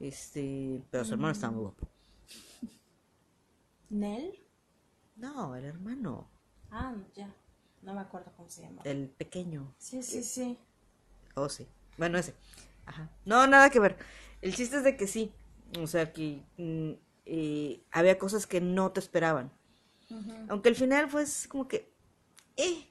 [0.00, 1.88] Este, pero su hermano estaba muy guapo.
[3.90, 4.38] ¿Nel?
[5.16, 6.30] No, el hermano.
[6.70, 7.34] Ah, ya.
[7.82, 8.82] No me acuerdo cómo se llama.
[8.84, 9.74] El pequeño.
[9.78, 10.58] Sí, sí, sí.
[11.34, 11.66] Oh, sí.
[11.96, 12.34] Bueno, ese.
[12.86, 13.10] Ajá.
[13.24, 13.96] No, nada que ver.
[14.42, 15.32] El chiste es de que sí.
[15.80, 16.92] O sea, que mm,
[17.26, 19.52] eh, había cosas que no te esperaban.
[20.48, 21.92] Aunque el final fue como que...
[22.56, 22.88] Eh.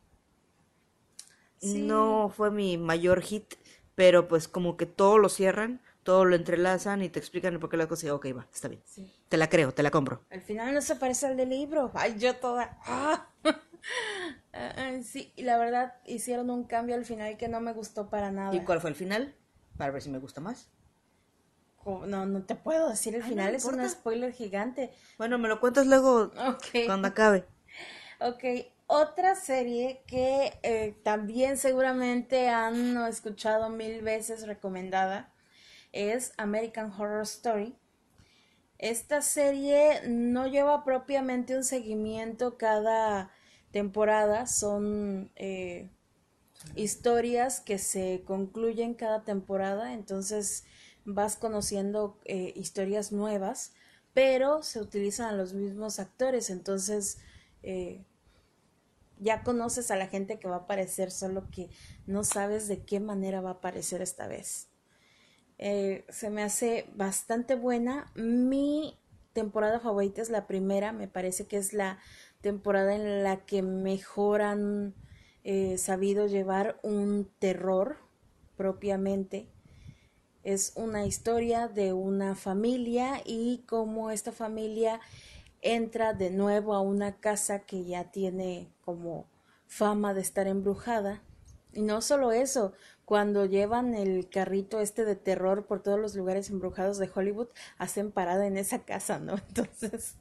[1.61, 3.55] No fue mi mayor hit,
[3.95, 7.75] pero pues como que todo lo cierran todo lo entrelazan y te explican por qué
[7.75, 8.81] la cosa y ok, va, está bien.
[9.27, 10.23] Te la creo, te la compro.
[10.29, 11.91] Al final no se parece al del libro.
[11.93, 12.79] Ay, yo toda.
[12.85, 13.27] ¡Ah!
[15.03, 18.55] sí, y la verdad hicieron un cambio al final que no me gustó para nada.
[18.55, 19.35] ¿Y cuál fue el final?
[19.75, 20.69] Para ver si me gusta más.
[21.87, 24.91] No, no te puedo decir el final, es un spoiler gigante.
[25.17, 26.31] Bueno, me lo cuentas luego
[26.85, 27.45] cuando acabe.
[28.19, 28.43] Ok,
[28.87, 35.33] otra serie que eh, también seguramente han escuchado mil veces recomendada
[35.91, 37.75] es American Horror Story.
[38.77, 43.31] Esta serie no lleva propiamente un seguimiento cada
[43.71, 45.89] temporada, son eh,
[46.75, 50.65] historias que se concluyen cada temporada, entonces
[51.07, 53.73] vas conociendo eh, historias nuevas,
[54.13, 57.17] pero se utilizan los mismos actores, entonces
[57.63, 58.03] eh,
[59.19, 61.69] ya conoces a la gente que va a aparecer, solo que
[62.05, 64.67] no sabes de qué manera va a aparecer esta vez.
[65.57, 68.11] Eh, se me hace bastante buena.
[68.15, 68.99] Mi
[69.33, 71.99] temporada favorita es la primera, me parece que es la
[72.41, 74.93] temporada en la que mejor han
[75.43, 77.97] eh, sabido llevar un terror
[78.57, 79.47] propiamente.
[80.47, 85.01] Es una historia de una familia y cómo esta familia
[85.61, 89.27] entra de nuevo a una casa que ya tiene como
[89.65, 91.21] fama de estar embrujada.
[91.73, 92.71] Y no solo eso,
[93.07, 98.11] cuando llevan el carrito este de terror por todos los lugares embrujados de Hollywood, hacen
[98.11, 99.35] parada en esa casa, ¿no?
[99.47, 100.15] Entonces,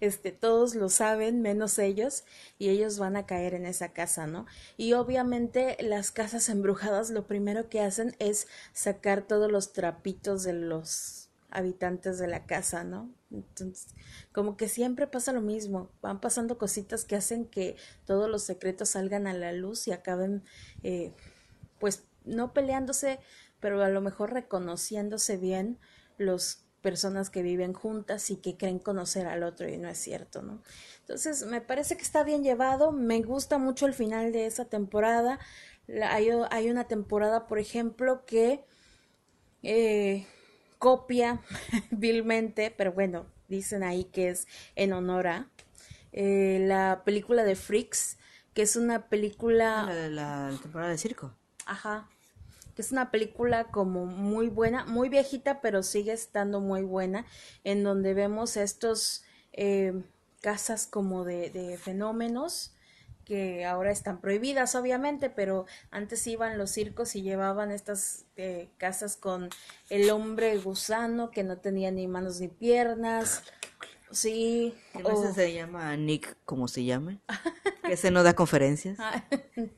[0.00, 2.24] este, todos lo saben, menos ellos,
[2.58, 4.46] y ellos van a caer en esa casa, ¿no?
[4.76, 10.54] Y obviamente las casas embrujadas lo primero que hacen es sacar todos los trapitos de
[10.54, 13.08] los habitantes de la casa, ¿no?
[13.30, 13.94] Entonces,
[14.32, 18.88] como que siempre pasa lo mismo, van pasando cositas que hacen que todos los secretos
[18.88, 20.42] salgan a la luz y acaben,
[20.82, 21.12] eh,
[21.78, 23.20] pues, no peleándose,
[23.60, 25.78] pero a lo mejor reconociéndose bien
[26.18, 30.42] los personas que viven juntas y que creen conocer al otro y no es cierto,
[30.42, 30.62] ¿no?
[31.00, 35.38] Entonces, me parece que está bien llevado, me gusta mucho el final de esa temporada.
[36.04, 38.64] Hay, hay una temporada, por ejemplo, que
[39.62, 40.26] eh,
[40.78, 41.40] copia
[41.90, 45.50] vilmente, pero bueno, dicen ahí que es en honor a
[46.12, 48.18] eh, la película de Freaks,
[48.54, 49.84] que es una película...
[49.84, 50.08] La,
[50.50, 51.32] la temporada de circo.
[51.72, 52.06] Ajá,
[52.76, 57.24] que es una película como muy buena, muy viejita, pero sigue estando muy buena,
[57.64, 59.94] en donde vemos estos eh,
[60.42, 62.74] casas como de, fenómenos
[63.24, 69.16] que ahora están prohibidas, obviamente, pero antes iban los circos y llevaban estas eh, casas
[69.16, 69.48] con
[69.88, 73.44] el hombre gusano que no tenía ni manos ni piernas.
[74.12, 74.74] Sí.
[74.94, 77.20] Veces se llama Nick, como se llame.
[77.84, 78.98] que se no da conferencias.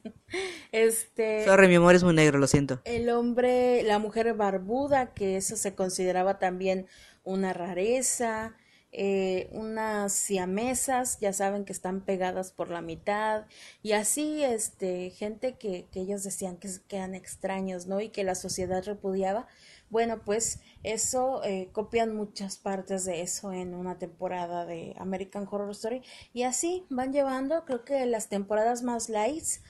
[0.73, 1.45] este.
[1.45, 2.81] Sorry, mi amor es muy negro, lo siento.
[2.85, 6.87] El hombre, la mujer barbuda, que eso se consideraba también
[7.23, 8.55] una rareza.
[8.97, 13.47] Eh, unas siamesas, ya saben que están pegadas por la mitad,
[13.83, 18.01] y así, este, gente que, que ellos decían que, que eran extraños, ¿no?
[18.01, 19.49] Y que la sociedad repudiaba.
[19.95, 25.71] Bueno, pues eso eh, copian muchas partes de eso en una temporada de American Horror
[25.71, 26.03] Story.
[26.33, 29.63] Y así van llevando, creo que las temporadas más lights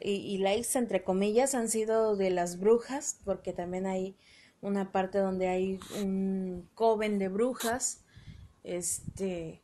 [0.00, 4.16] y, y lights entre comillas han sido de las brujas, porque también hay
[4.62, 8.02] una parte donde hay un coven de brujas,
[8.64, 9.62] este,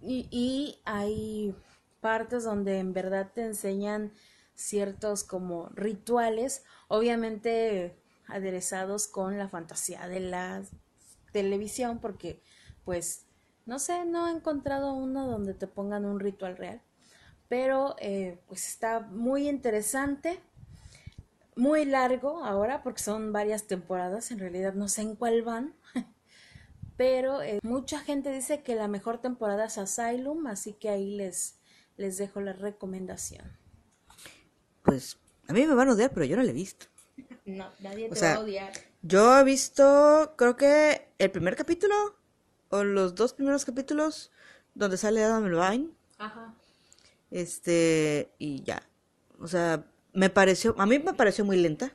[0.00, 1.54] y, y hay
[2.00, 4.14] partes donde en verdad te enseñan
[4.54, 10.62] ciertos como rituales, obviamente aderezados con la fantasía de la
[11.32, 12.42] televisión porque
[12.84, 13.26] pues
[13.66, 16.82] no sé, no he encontrado uno donde te pongan un ritual real,
[17.48, 20.40] pero eh, pues está muy interesante,
[21.56, 25.74] muy largo ahora porque son varias temporadas, en realidad no sé en cuál van,
[26.96, 31.58] pero eh, mucha gente dice que la mejor temporada es Asylum, así que ahí les,
[31.96, 33.56] les dejo la recomendación.
[34.82, 36.86] Pues a mí me van a odiar, pero yo no la he visto.
[37.46, 38.72] No, nadie te va a odiar.
[39.02, 41.94] Yo he visto, creo que el primer capítulo
[42.70, 44.30] o los dos primeros capítulos
[44.74, 45.90] donde sale Adam Levine.
[46.18, 46.54] Ajá.
[47.30, 48.82] Este, y ya.
[49.40, 51.94] O sea, me pareció, a mí me pareció muy lenta.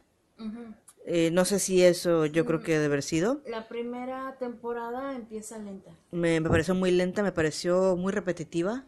[1.06, 3.42] eh, no sé si eso yo creo que debe haber sido.
[3.48, 5.92] La primera temporada empieza lenta.
[6.12, 8.86] Me, me pareció muy lenta, me pareció muy repetitiva.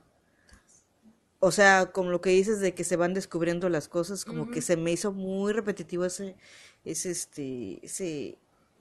[1.43, 4.61] O sea, como lo que dices de que se van descubriendo las cosas, como que
[4.61, 6.35] se me hizo muy repetitivo ese,
[6.85, 8.37] ese, este, ese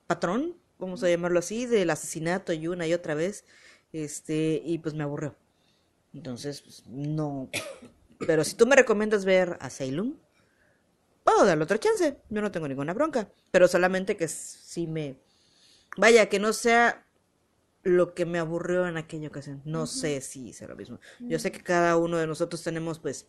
[0.07, 3.47] patrón, vamos a llamarlo así, del asesinato y una y otra vez,
[3.95, 5.37] este, y pues me aburrió.
[6.13, 7.49] Entonces, pues, no.
[8.27, 10.17] Pero si tú me recomiendas ver a Salem,
[11.25, 12.19] puedo darle otra chance.
[12.29, 13.31] Yo no tengo ninguna bronca.
[13.51, 15.17] Pero solamente que sí me.
[15.97, 17.07] Vaya, que no sea
[17.83, 19.63] lo que me aburrió en aquella ocasión.
[19.65, 19.87] No uh -huh.
[19.87, 20.97] sé si será lo mismo.
[20.97, 21.29] Uh -huh.
[21.29, 23.27] Yo sé que cada uno de nosotros tenemos, pues,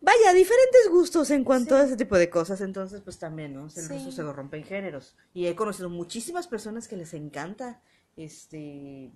[0.00, 1.82] vaya, diferentes gustos en cuanto sí.
[1.82, 2.60] a ese tipo de cosas.
[2.60, 3.64] Entonces, pues también, ¿no?
[3.64, 3.94] El sí.
[3.94, 5.16] gusto se lo rompe en géneros.
[5.32, 7.80] Y he conocido muchísimas personas que les encanta
[8.16, 9.12] este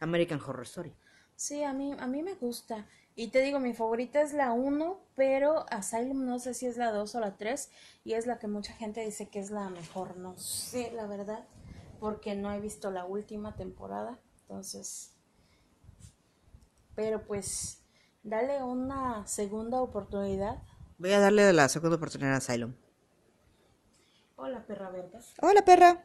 [0.00, 0.94] American Horror Story.
[1.34, 2.86] Sí, a mí, a mí me gusta.
[3.14, 6.92] Y te digo, mi favorita es la 1, pero Asylum no sé si es la
[6.92, 7.70] 2 o la 3.
[8.04, 10.16] Y es la que mucha gente dice que es la mejor.
[10.16, 11.44] No sé, la verdad
[12.02, 15.14] porque no he visto la última temporada, entonces,
[16.96, 17.84] pero pues,
[18.24, 20.60] dale una segunda oportunidad.
[20.98, 22.74] Voy a darle la segunda oportunidad a Asylum.
[24.34, 25.20] Hola, perra verga.
[25.42, 26.04] Hola, perra.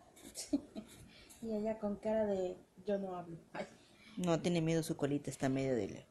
[1.42, 2.56] y ella con cara de
[2.86, 3.40] yo no hablo.
[3.54, 3.66] Ay.
[4.18, 6.06] No, tiene miedo, su colita está medio de...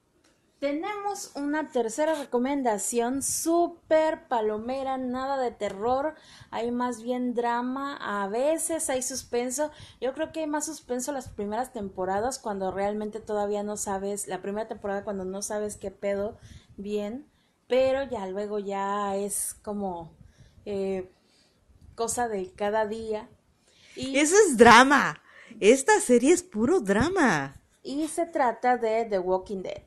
[0.59, 6.15] Tenemos una tercera recomendación, súper palomera, nada de terror,
[6.51, 11.29] hay más bien drama, a veces hay suspenso, yo creo que hay más suspenso las
[11.29, 16.39] primeras temporadas cuando realmente todavía no sabes, la primera temporada cuando no sabes qué pedo
[16.79, 17.31] bien,
[17.69, 20.17] pero ya luego ya es como,
[20.65, 21.13] eh,
[21.95, 23.29] cosa de cada día.
[23.95, 25.21] Y, Eso es drama.
[25.61, 27.61] Esta serie es puro drama.
[27.83, 29.85] Y se trata de The Walking Dead.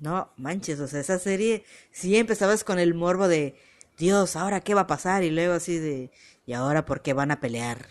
[0.00, 3.56] No, manches, o sea, esa serie sí empezabas con el morbo de
[3.96, 6.12] Dios, ahora qué va a pasar y luego así de
[6.46, 7.86] y ahora por qué van a pelear.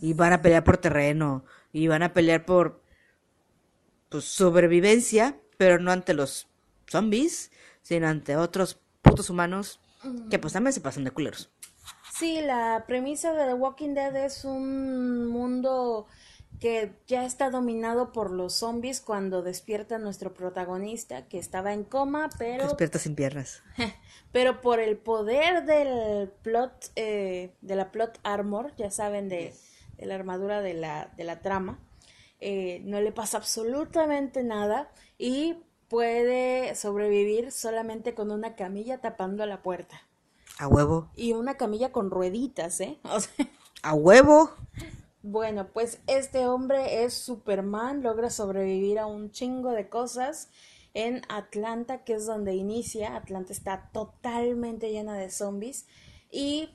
[0.00, 2.82] Y van a pelear por terreno y van a pelear por
[4.08, 6.48] pues sobrevivencia, pero no ante los
[6.86, 7.50] zombies,
[7.82, 9.80] sino ante otros putos humanos
[10.30, 11.50] que pues también se pasan de culeros.
[12.12, 16.06] Sí, la premisa de The Walking Dead es un mundo
[16.60, 22.28] que ya está dominado por los zombies cuando despierta nuestro protagonista, que estaba en coma,
[22.38, 22.64] pero...
[22.64, 23.62] Despierta sin piernas.
[24.32, 29.54] pero por el poder del plot, eh, de la plot armor, ya saben, de,
[29.98, 31.80] la armadura de la, de la trama,
[32.40, 35.56] eh, no le pasa absolutamente nada y
[35.88, 40.02] puede sobrevivir solamente con una camilla tapando la puerta.
[40.58, 41.10] A huevo.
[41.16, 42.98] Y una camilla con rueditas, ¿eh?
[43.82, 44.50] A huevo.
[45.22, 50.48] Bueno, pues este hombre es Superman, logra sobrevivir a un chingo de cosas
[50.94, 53.16] en Atlanta, que es donde inicia.
[53.16, 55.86] Atlanta está totalmente llena de zombies
[56.30, 56.70] y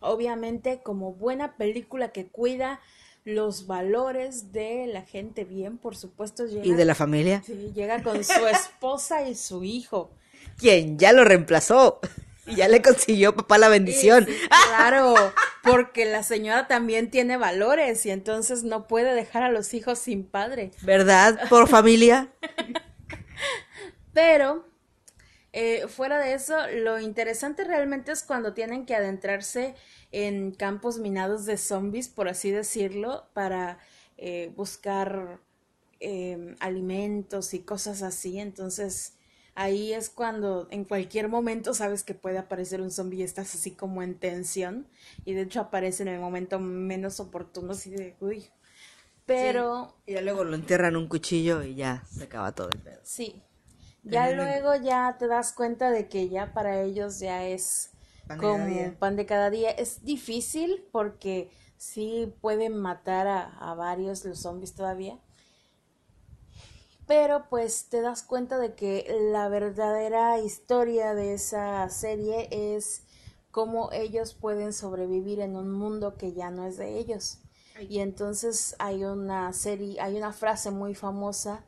[0.00, 2.80] obviamente como buena película que cuida
[3.24, 6.46] los valores de la gente bien, por supuesto.
[6.46, 7.42] Llega, ¿Y de la familia?
[7.44, 10.10] Sí, llega con su esposa y su hijo.
[10.58, 12.00] Quien ya lo reemplazó.
[12.46, 14.26] Y ya le consiguió papá la bendición.
[14.68, 15.14] claro,
[15.62, 20.24] porque la señora también tiene valores y entonces no puede dejar a los hijos sin
[20.24, 20.70] padre.
[20.82, 21.48] ¿Verdad?
[21.48, 22.28] Por familia.
[24.12, 24.68] Pero,
[25.52, 29.74] eh, fuera de eso, lo interesante realmente es cuando tienen que adentrarse
[30.12, 33.78] en campos minados de zombies, por así decirlo, para
[34.16, 35.40] eh, buscar
[35.98, 38.38] eh, alimentos y cosas así.
[38.38, 39.14] Entonces,
[39.54, 43.70] ahí es cuando en cualquier momento sabes que puede aparecer un zombie y estás así
[43.70, 44.86] como en tensión
[45.24, 48.48] y de hecho aparece en el momento menos oportuno así de uy
[49.26, 53.00] pero y ya luego lo entierran un cuchillo y ya se acaba todo el pedo.
[53.02, 53.42] Sí.
[54.02, 57.92] Ya luego ya te das cuenta de que ya para ellos ya es
[58.38, 59.70] como pan de cada día.
[59.70, 65.18] Es difícil porque sí pueden matar a, a varios los zombies todavía
[67.06, 73.02] pero pues te das cuenta de que la verdadera historia de esa serie es
[73.50, 77.38] cómo ellos pueden sobrevivir en un mundo que ya no es de ellos.
[77.88, 81.64] Y entonces hay una serie, hay una frase muy famosa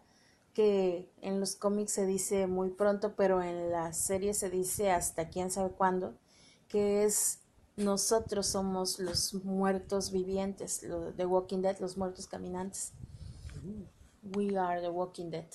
[0.55, 5.29] que en los cómics se dice muy pronto, pero en la serie se dice hasta
[5.29, 6.15] quién sabe cuándo,
[6.69, 7.41] que es
[7.77, 12.93] nosotros somos los muertos vivientes, de Walking Dead, los muertos caminantes.
[14.35, 15.47] We Are the Walking Dead.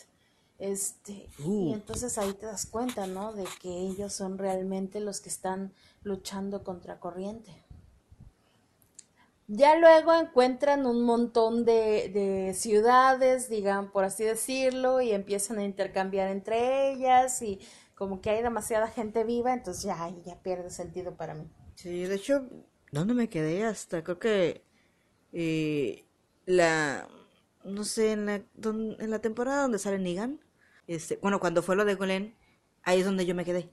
[0.59, 1.73] Este, y uh.
[1.73, 3.33] entonces ahí te das cuenta, ¿no?
[3.33, 7.51] De que ellos son realmente los que están luchando contra corriente.
[9.47, 15.65] Ya luego encuentran un montón de, de ciudades, digan, por así decirlo, y empiezan a
[15.65, 17.59] intercambiar entre ellas y
[17.95, 21.49] como que hay demasiada gente viva, entonces ya, ya pierde sentido para mí.
[21.75, 22.47] Sí, de hecho,
[22.91, 23.65] ¿dónde me quedé?
[23.65, 24.63] Hasta creo que
[25.33, 26.05] eh,
[26.45, 27.07] la
[27.63, 30.39] no sé, en la, en la temporada donde sale Negan,
[30.87, 32.35] este, bueno, cuando fue lo de Glenn,
[32.83, 33.69] ahí es donde yo me quedé.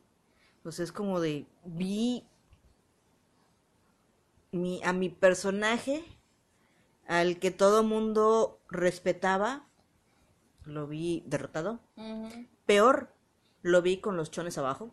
[0.56, 2.24] Entonces es como de, vi
[4.52, 6.04] mi, a mi personaje,
[7.06, 9.66] al que todo mundo respetaba,
[10.64, 11.80] lo vi derrotado.
[12.66, 13.14] Peor,
[13.62, 14.92] lo vi con los chones abajo.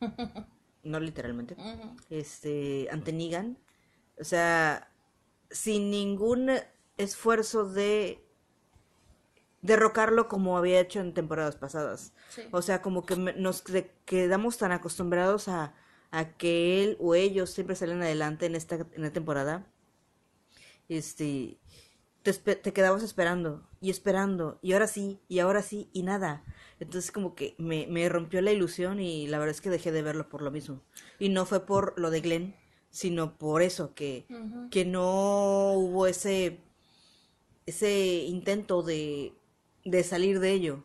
[0.82, 1.56] no literalmente.
[2.10, 3.58] Este, ante Negan.
[4.18, 4.90] O sea,
[5.50, 6.50] sin ningún
[6.96, 8.23] esfuerzo de
[9.64, 12.12] derrocarlo como había hecho en temporadas pasadas.
[12.52, 13.64] O sea, como que nos
[14.04, 15.72] quedamos tan acostumbrados a,
[16.10, 19.66] a, que él o ellos siempre salen adelante en esta en la temporada.
[20.90, 21.58] Este,
[22.22, 26.44] te, te quedabas esperando y esperando y ahora sí y ahora sí y nada.
[26.78, 30.02] Entonces como que me, me rompió la ilusión y la verdad es que dejé de
[30.02, 30.82] verlo por lo mismo.
[31.18, 32.54] Y no fue por lo de Glenn,
[32.90, 34.26] sino por eso, que,
[34.70, 36.60] que no hubo ese,
[37.64, 39.32] ese intento de
[39.84, 40.84] de salir de ello.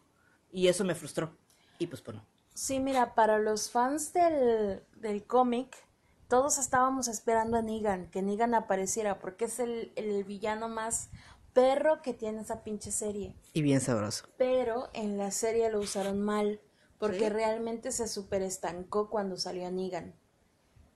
[0.51, 1.35] Y eso me frustró.
[1.77, 2.25] Y pues bueno.
[2.53, 5.75] Sí, mira, para los fans del, del cómic,
[6.27, 11.09] todos estábamos esperando a Negan, que Negan apareciera, porque es el, el villano más
[11.53, 13.35] perro que tiene esa pinche serie.
[13.53, 14.25] Y bien sabroso.
[14.37, 16.59] Pero en la serie lo usaron mal,
[16.97, 20.13] porque realmente se super estancó cuando salió Negan.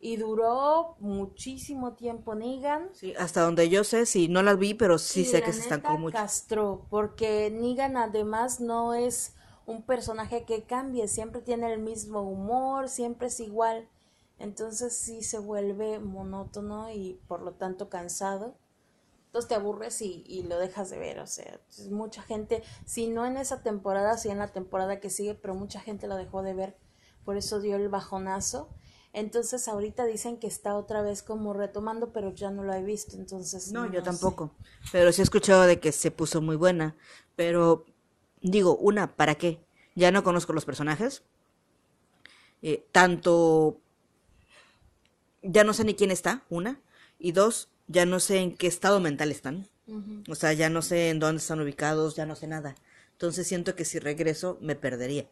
[0.05, 2.89] Y duró muchísimo tiempo Negan.
[2.91, 5.97] Sí, hasta donde yo sé, sí, no la vi, pero sí sé que se estancó
[5.97, 6.17] mucho.
[6.17, 9.33] castró, porque Negan además no es
[9.65, 13.87] un personaje que cambie, siempre tiene el mismo humor, siempre es igual.
[14.39, 18.57] Entonces sí se vuelve monótono y por lo tanto cansado.
[19.27, 21.19] Entonces te aburres y, y lo dejas de ver.
[21.19, 25.33] O sea, mucha gente, si no en esa temporada, sí en la temporada que sigue,
[25.33, 26.75] pero mucha gente lo dejó de ver.
[27.23, 28.67] Por eso dio el bajonazo.
[29.13, 33.15] Entonces ahorita dicen que está otra vez como retomando, pero ya no lo he visto.
[33.15, 34.01] Entonces No, yo sé.
[34.01, 34.51] tampoco.
[34.91, 36.95] Pero sí he escuchado de que se puso muy buena.
[37.35, 37.85] Pero
[38.41, 39.59] digo, una, ¿para qué?
[39.95, 41.23] Ya no conozco los personajes.
[42.61, 43.77] Eh, tanto,
[45.41, 46.79] ya no sé ni quién está, una.
[47.19, 49.67] Y dos, ya no sé en qué estado mental están.
[50.29, 52.75] O sea, ya no sé en dónde están ubicados, ya no sé nada.
[53.11, 55.27] Entonces siento que si regreso me perdería.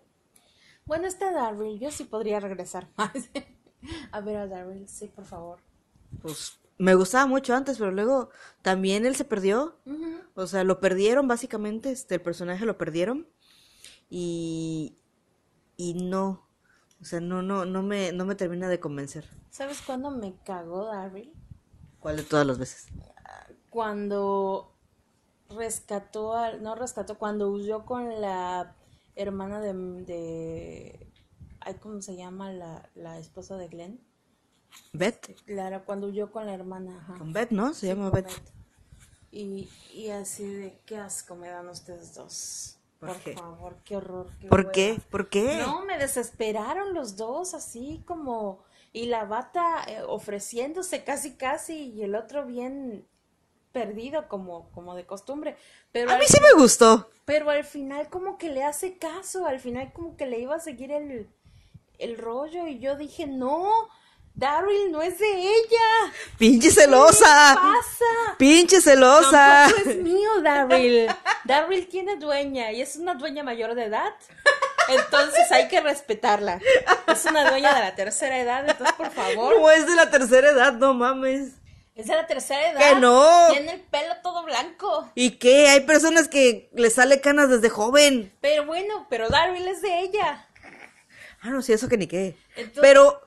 [0.86, 3.11] Bueno, está Darryl, yo sí podría regresar más.
[4.11, 5.59] a ver a Darryl, sí, por favor.
[6.21, 8.29] Pues me gustaba mucho antes, pero luego
[8.61, 9.77] también él se perdió.
[10.36, 13.27] O sea, lo perdieron básicamente, este, el personaje lo perdieron.
[14.09, 14.97] Y,
[15.77, 16.47] y no,
[17.01, 19.27] o sea, no, no, no me, no me termina de convencer.
[19.49, 21.34] ¿Sabes cuándo me cagó Darryl?
[21.99, 22.88] ¿Cuál de todas las veces?
[23.69, 24.75] Cuando
[25.49, 28.75] rescató al, no rescató, cuando huyó con la
[29.15, 29.73] hermana de,
[30.03, 31.11] de
[31.82, 33.99] ¿cómo se llama la, la esposa de Glenn?
[34.93, 37.14] Beth, Clara, cuando huyó con la hermana, ajá.
[37.18, 37.74] con Beth, ¿no?
[37.74, 38.28] Se Sí, llama Beth.
[38.28, 38.51] Beth.
[39.32, 42.78] Y, y así de qué asco me dan ustedes dos.
[42.99, 43.36] ¿Por Por, qué?
[43.36, 44.32] favor, qué horror.
[44.39, 44.72] qué ¿Por hueva.
[44.72, 45.01] qué?
[45.09, 45.66] ¿Por qué?
[45.66, 48.64] No, me desesperaron los dos, así como.
[48.93, 53.07] Y la bata eh, ofreciéndose casi, casi, y el otro bien
[53.74, 55.57] perdido, como, como de costumbre.
[55.93, 57.09] Pero A al, mí sí me gustó.
[57.26, 60.59] pero al final, como que le hace caso, al final, como que le iba a
[60.59, 61.30] seguir el,
[62.02, 63.89] el rollo, y yo dije, no,
[64.34, 66.14] Daryl no es de ella.
[66.38, 67.56] Pinche ¿Qué celosa.
[67.56, 68.38] pasa?
[68.38, 69.68] Pinche celosa.
[69.68, 71.08] Tampoco es mío, Daryl.
[71.45, 74.14] Daryl tiene dueña y es una dueña mayor de edad.
[74.88, 76.60] Entonces hay que respetarla.
[77.08, 79.60] Es una dueña de la tercera edad, entonces por favor.
[79.60, 81.54] No es de la tercera edad, no mames.
[81.93, 82.80] Es de la tercera edad.
[82.80, 83.49] ¡Que no!
[83.52, 85.12] Tiene el pelo todo blanco.
[85.14, 85.68] ¿Y qué?
[85.68, 88.34] Hay personas que les sale canas desde joven.
[88.41, 90.47] Pero bueno, pero Daryl es de ella.
[91.42, 92.38] Ah, no, sí, eso que ni qué.
[92.56, 93.22] Entonces- Pero,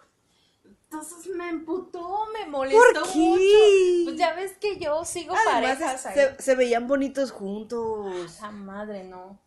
[0.64, 3.18] Entonces me emputó, me molestó ¿Por qué?
[3.18, 4.04] mucho.
[4.04, 6.14] Pues ya ves que yo sigo además parejas ahí.
[6.14, 8.38] se, se veían bonitos juntos.
[8.40, 9.40] La madre, no.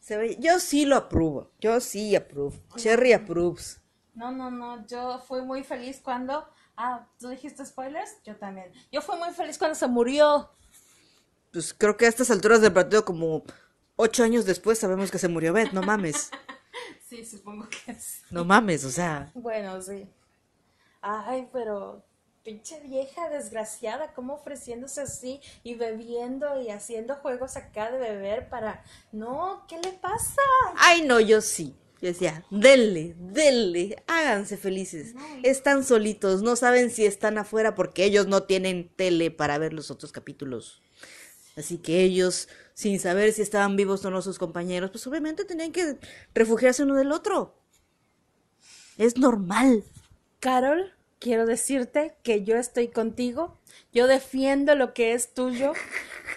[0.00, 1.50] Se ve- yo sí lo apruebo.
[1.60, 2.52] Yo sí apruebo.
[2.76, 3.80] Cherry approves.
[4.14, 6.46] No, no, no, yo fui muy feliz cuando...
[6.76, 8.10] Ah, ¿tú dijiste spoilers?
[8.24, 8.72] Yo también.
[8.90, 10.50] Yo fui muy feliz cuando se murió.
[11.52, 13.44] Pues creo que a estas alturas del partido, como
[13.96, 15.72] ocho años después, sabemos que se murió Beth.
[15.72, 16.30] No mames.
[17.14, 18.22] Sí, supongo que sí.
[18.30, 19.30] No mames, o sea.
[19.34, 20.08] Bueno, sí.
[21.00, 22.04] Ay, pero
[22.42, 28.84] pinche vieja desgraciada, ¿cómo ofreciéndose así y bebiendo y haciendo juegos acá de beber para...
[29.12, 30.42] No, ¿qué le pasa?
[30.76, 31.74] Ay, no, yo sí.
[32.02, 35.14] Yo decía, denle, denle, háganse felices.
[35.42, 39.90] Están solitos, no saben si están afuera porque ellos no tienen tele para ver los
[39.90, 40.82] otros capítulos.
[41.56, 45.72] Así que ellos, sin saber si estaban vivos o no sus compañeros, pues obviamente tenían
[45.72, 45.98] que
[46.34, 47.54] refugiarse uno del otro.
[48.98, 49.84] Es normal.
[50.40, 53.56] Carol, quiero decirte que yo estoy contigo.
[53.92, 55.72] Yo defiendo lo que es tuyo.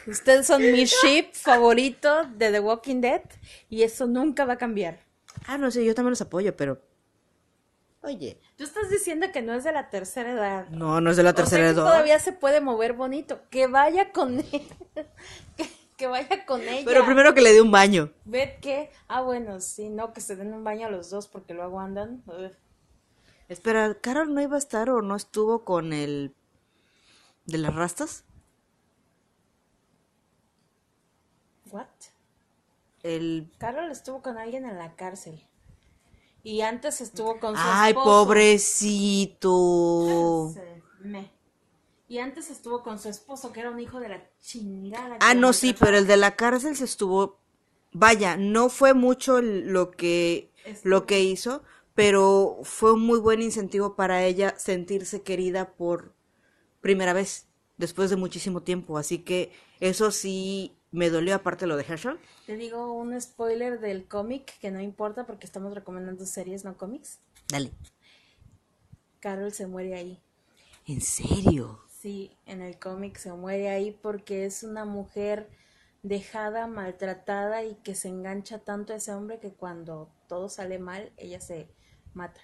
[0.06, 3.22] Ustedes son mi ship favorito de The Walking Dead
[3.70, 5.00] y eso nunca va a cambiar.
[5.48, 6.82] Ah, no sé, yo también los apoyo, pero...
[8.02, 8.40] Oye.
[8.56, 10.70] Tú estás diciendo que no es de la tercera edad.
[10.70, 11.84] No, no es de la O sea tercera que edad.
[11.84, 13.42] todavía se puede mover bonito.
[13.50, 14.46] Que vaya con él.
[15.58, 16.84] que, que vaya con ella.
[16.86, 18.14] Pero primero que le dé un baño.
[18.24, 18.92] Ved que.
[19.08, 22.24] Ah, bueno, sí, no, que se den un baño a los dos porque luego andan.
[23.50, 26.36] Espera, ¿Carol no iba a estar o no estuvo con el...
[27.46, 28.24] de las rastas?
[31.72, 31.88] ¿What?
[33.04, 33.52] El...
[33.58, 35.44] Carol estuvo con alguien en la cárcel.
[36.44, 38.26] Y antes estuvo con su Ay, esposo.
[38.26, 39.54] pobrecito.
[41.00, 41.37] Me.
[42.08, 45.18] Y antes estuvo con su esposo, que era un hijo de la chingada.
[45.20, 47.40] Ah, no, sí, pero el de la cárcel se estuvo...
[47.92, 50.90] Vaya, no fue mucho lo que, Estuvo.
[50.90, 51.64] lo que hizo,
[51.96, 56.14] pero fue un muy buen incentivo para ella sentirse querida por
[56.82, 57.48] primera vez,
[57.78, 58.98] después de muchísimo tiempo.
[58.98, 62.20] Así que eso sí me dolió, aparte lo de Herschel.
[62.46, 67.20] Te digo un spoiler del cómic que no importa porque estamos recomendando series, no cómics.
[67.50, 67.72] Dale.
[69.20, 70.22] Carol se muere ahí.
[70.86, 71.82] ¿En serio?
[72.08, 75.50] Sí, en el cómic se muere ahí porque es una mujer
[76.04, 81.12] dejada, maltratada y que se engancha tanto a ese hombre que cuando todo sale mal,
[81.18, 81.68] ella se
[82.14, 82.40] mata.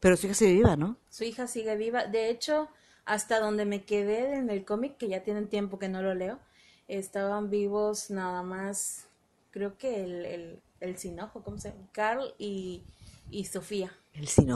[0.00, 0.96] Pero su hija sigue viva, ¿no?
[1.08, 2.06] Su hija sigue viva.
[2.06, 2.68] De hecho,
[3.04, 6.40] hasta donde me quedé en el cómic, que ya tienen tiempo que no lo leo,
[6.88, 9.06] estaban vivos nada más,
[9.52, 11.88] creo que el, el, el sinojo, ¿cómo se llama?
[11.92, 12.82] Carl y,
[13.30, 13.92] y Sofía.
[14.14, 14.50] El sin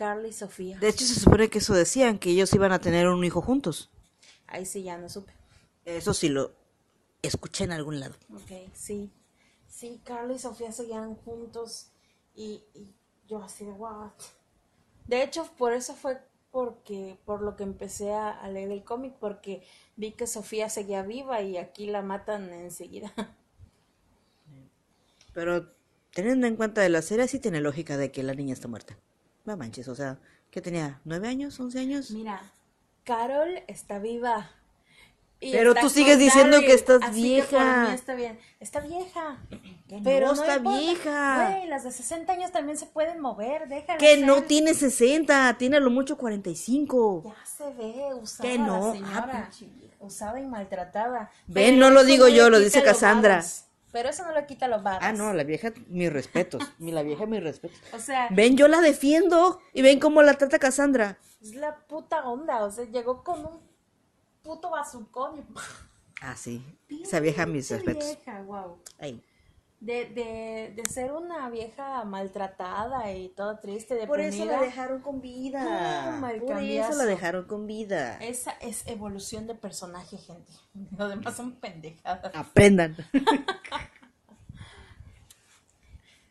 [0.00, 0.08] ojo.
[0.10, 0.78] Carly y Sofía.
[0.78, 3.90] De hecho, se supone que eso decían, que ellos iban a tener un hijo juntos.
[4.46, 5.32] Ahí sí ya no supe.
[5.84, 6.52] Eso sí lo
[7.22, 8.14] escuché en algún lado.
[8.34, 9.10] Ok, sí.
[9.68, 11.90] Sí, Carly y Sofía seguían juntos
[12.34, 12.94] y, y
[13.28, 14.12] yo así de what.
[15.06, 16.20] De hecho, por eso fue
[16.50, 19.62] porque por lo que empecé a, a leer el cómic, porque
[19.96, 23.12] vi que Sofía seguía viva y aquí la matan enseguida.
[25.32, 25.72] Pero
[26.12, 28.98] teniendo en cuenta de la serie, sí tiene lógica de que la niña está muerta.
[29.44, 30.18] No manches, o sea,
[30.50, 31.00] ¿qué tenía?
[31.04, 31.58] ¿Nueve años?
[31.60, 32.10] ¿Once años?
[32.10, 32.40] Mira,
[33.04, 34.50] Carol está viva.
[35.42, 37.48] Y Pero tú sigues diciendo que estás así vieja.
[37.48, 38.38] Que por mí está bien.
[38.60, 39.38] Está vieja.
[39.88, 40.78] Que Pero no no está importa.
[40.78, 41.50] vieja.
[41.50, 44.46] Güey, las de 60 años también se pueden mover, déjala Que no ser.
[44.48, 47.22] tiene 60, tiene a lo mucho 45.
[47.24, 48.88] Ya se ve usada Que no.
[48.88, 49.30] la señora.
[49.32, 49.94] Ah, pinche vieja.
[50.00, 51.30] usada y maltratada.
[51.46, 53.42] Ven, Pero no lo digo yo, lo dice Cassandra.
[53.92, 55.02] Pero eso no le quita los badass.
[55.02, 56.62] Ah, no, la vieja, mis respetos.
[56.78, 57.78] Mi- La vieja, mis respetos.
[57.92, 59.60] O sea, Ven, yo la defiendo.
[59.72, 61.18] Y ven cómo la trata Cassandra.
[61.42, 62.64] es la puta onda.
[62.64, 63.60] O sea, llegó con un
[64.42, 65.44] puto bazucón.
[66.22, 66.62] Ah, sí.
[67.02, 68.04] Esa vieja, mis respetos.
[68.04, 68.78] vieja, wow.
[68.98, 69.22] Ay.
[69.80, 74.08] De, de, de ser una vieja maltratada y toda triste, deprimida.
[74.08, 76.18] Por eso la dejaron con vida.
[76.20, 78.18] Por eso la dejaron con vida.
[78.18, 80.52] Esa es evolución de personaje, gente.
[80.98, 82.30] Lo demás son pendejadas.
[82.34, 82.94] Aprendan.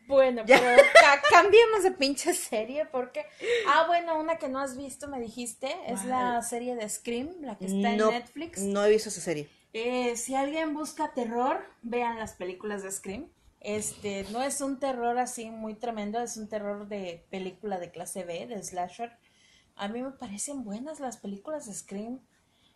[0.06, 0.58] Bueno, Ya.
[0.58, 3.24] pero ca- cambiemos de pinche serie porque...
[3.68, 7.56] Ah, bueno, una que no has visto, me dijiste, es la serie de Scream, la
[7.56, 8.58] que está no, en Netflix.
[8.60, 9.48] no he visto esa serie.
[9.72, 13.28] Eh, si alguien busca terror, vean las películas de Scream.
[13.60, 18.24] Este, no es un terror así muy tremendo, es un terror de película de clase
[18.24, 19.18] B, de slasher.
[19.76, 22.20] A mí me parecen buenas las películas de Scream.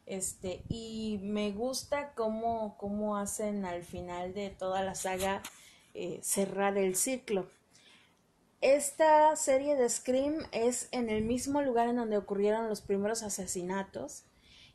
[0.06, 5.42] Este, y me gusta cómo, cómo hacen al final de toda la saga
[5.94, 7.48] eh, cerrar el ciclo.
[8.60, 14.24] Esta serie de Scream es en el mismo lugar en donde ocurrieron los primeros asesinatos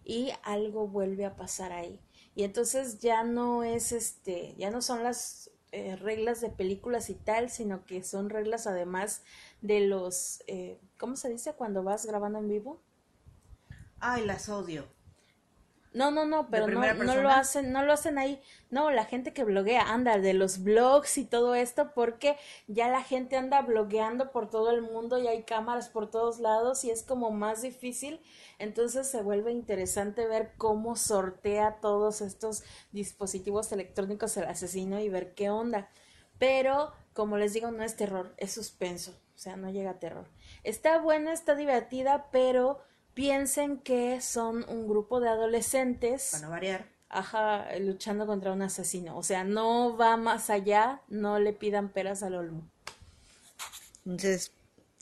[0.03, 1.99] y algo vuelve a pasar ahí.
[2.35, 7.15] Y entonces ya no es este, ya no son las eh, reglas de películas y
[7.15, 9.23] tal, sino que son reglas además
[9.61, 12.81] de los, eh, ¿cómo se dice cuando vas grabando en vivo?
[13.99, 14.87] Ay, las odio.
[15.91, 18.39] No, no, no, pero no, no lo hacen, no lo hacen ahí.
[18.69, 22.37] No, la gente que bloguea, anda, de los blogs y todo esto, porque
[22.67, 26.83] ya la gente anda blogueando por todo el mundo y hay cámaras por todos lados
[26.83, 28.21] y es como más difícil.
[28.59, 35.33] Entonces se vuelve interesante ver cómo sortea todos estos dispositivos electrónicos el asesino y ver
[35.33, 35.89] qué onda.
[36.37, 40.27] Pero, como les digo, no es terror, es suspenso, o sea, no llega a terror.
[40.63, 42.79] Está buena, está divertida, pero
[43.13, 46.87] piensen que son un grupo de adolescentes, Para no variar.
[47.09, 49.17] ajá, luchando contra un asesino.
[49.17, 52.63] O sea, no va más allá, no le pidan peras al olmo.
[54.05, 54.51] Entonces,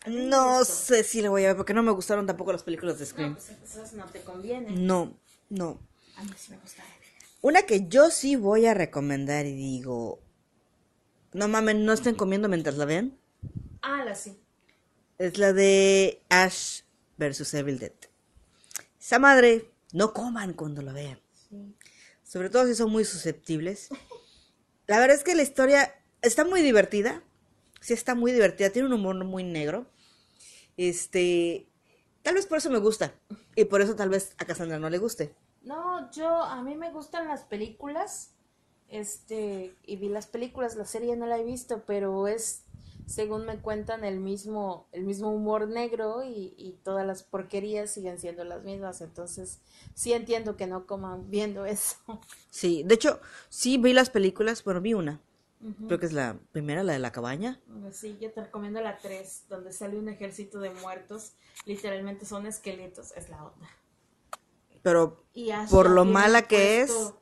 [0.07, 3.05] no sé si la voy a ver porque no me gustaron tampoco las películas de
[3.05, 3.33] No, Scream.
[3.33, 4.71] pues entonces no te conviene.
[4.71, 5.13] No,
[5.49, 5.79] no.
[6.17, 6.83] A mí sí me gusta.
[7.41, 10.19] Una que yo sí voy a recomendar y digo,
[11.33, 13.17] no mames, no estén comiendo mientras la vean,
[13.81, 14.37] Ah, la sí.
[15.19, 16.81] es la de Ash
[17.17, 17.93] versus Evil Dead.
[18.99, 21.19] Esa madre, no coman cuando la vean.
[21.49, 21.75] sí.
[22.23, 23.87] Sobre todo si son muy susceptibles.
[24.85, 27.23] La verdad es que la historia está muy divertida.
[27.79, 28.69] Sí está muy divertida.
[28.69, 29.85] Tiene un humor muy negro.
[30.75, 31.67] Este...
[32.21, 33.13] Tal vez por eso me gusta.
[33.55, 35.33] Y por eso tal vez a Cassandra no le guste.
[35.63, 38.31] No, yo, a mí me gustan las películas,
[38.87, 42.63] este, y vi las películas, la serie no la he visto, pero es,
[43.07, 48.19] según me cuentan, el mismo, el mismo humor negro y, y todas las porquerías siguen
[48.19, 49.59] siendo las mismas, entonces
[49.95, 51.95] sí entiendo que no coman viendo eso.
[52.51, 54.63] Sí, de hecho, sí vi las películas.
[54.63, 55.19] Bueno, vi una.
[55.87, 57.59] Creo que es la primera, la de la cabaña.
[57.91, 61.31] Sí, yo te recomiendo la 3, donde sale un ejército de muertos,
[61.65, 63.67] literalmente son esqueletos, es la onda.
[64.83, 67.21] Pero Y por lo mala que puesto-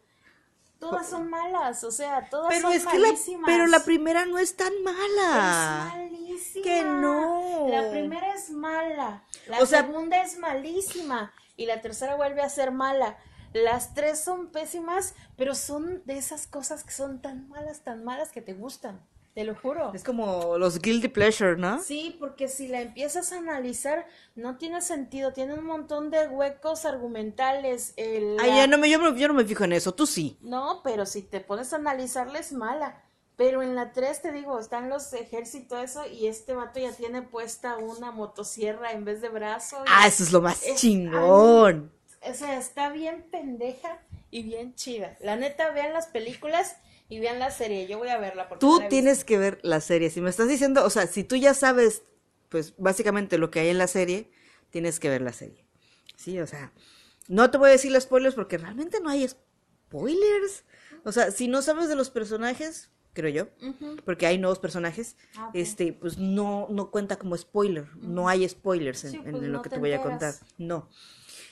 [0.90, 3.44] Todas son malas, o sea, todas Pero son es que la, malísimas.
[3.46, 5.92] pero la primera no es tan Es mala.
[5.94, 6.64] malísima.
[6.64, 7.68] Que no.
[7.70, 9.24] La primera es mala.
[9.48, 11.34] La O sea- segunda es malísima.
[11.58, 13.18] Y la tercera vuelve a ser mala.
[13.54, 18.32] Las tres son pésimas, pero son de esas cosas que son tan malas, tan malas
[18.32, 19.00] que te gustan.
[19.36, 19.92] Te lo juro.
[19.94, 21.82] Es como los guilty pleasure, ¿no?
[21.82, 25.34] Sí, porque si la empiezas a analizar, no tiene sentido.
[25.34, 27.94] Tiene un montón de huecos argumentales.
[27.98, 30.06] el- Ay, la- ya no me, yo, no- yo no me fijo en eso, tú
[30.08, 30.38] sí.
[30.42, 33.04] no, pero si te pones a analizarla es mala.
[33.36, 37.22] Pero en la 3 te digo, están los ejércitos eso y este vato ya tiene
[37.22, 39.76] puesta una motosierra en vez de brazo.
[39.86, 41.92] y- Ah, eso es lo más Es- chingón.
[42.22, 44.00] O sea, está bien pendeja
[44.32, 45.18] y bien chida.
[45.20, 46.78] La neta, vean las películas
[47.10, 47.88] y vean la serie.
[47.88, 50.10] Yo voy a verla porque Tú tienes que ver la serie.
[50.10, 52.04] Si me estás diciendo, o sea, si tú ya sabes,
[52.50, 54.30] pues básicamente lo que hay en la serie,
[54.70, 55.66] tienes que ver la serie.
[56.16, 56.72] Sí, o sea,
[57.28, 60.64] no te voy a decir los spoilers porque realmente no hay spoilers.
[61.04, 63.48] O sea, si no sabes de los personajes, creo yo,
[64.04, 69.06] porque hay nuevos personajes, ah, este, pues no, no cuenta como spoiler, no hay spoilers
[69.06, 70.90] en, pues lo que te, voy a contar, no.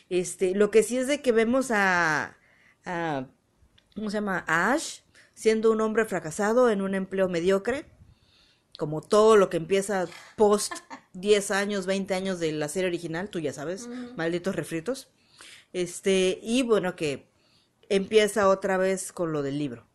[0.09, 2.35] Este, lo que sí es de que vemos a,
[2.83, 3.27] a,
[3.95, 4.43] ¿cómo se llama?
[4.47, 5.02] A Ash
[5.33, 7.85] siendo un hombre fracasado en un empleo mediocre,
[8.77, 10.73] como todo lo que empieza post
[11.13, 15.09] 10 años, 20 años de la serie original, tú ya sabes, malditos refritos.
[15.73, 17.27] Este, y bueno, que
[17.89, 19.85] empieza otra vez con lo del libro,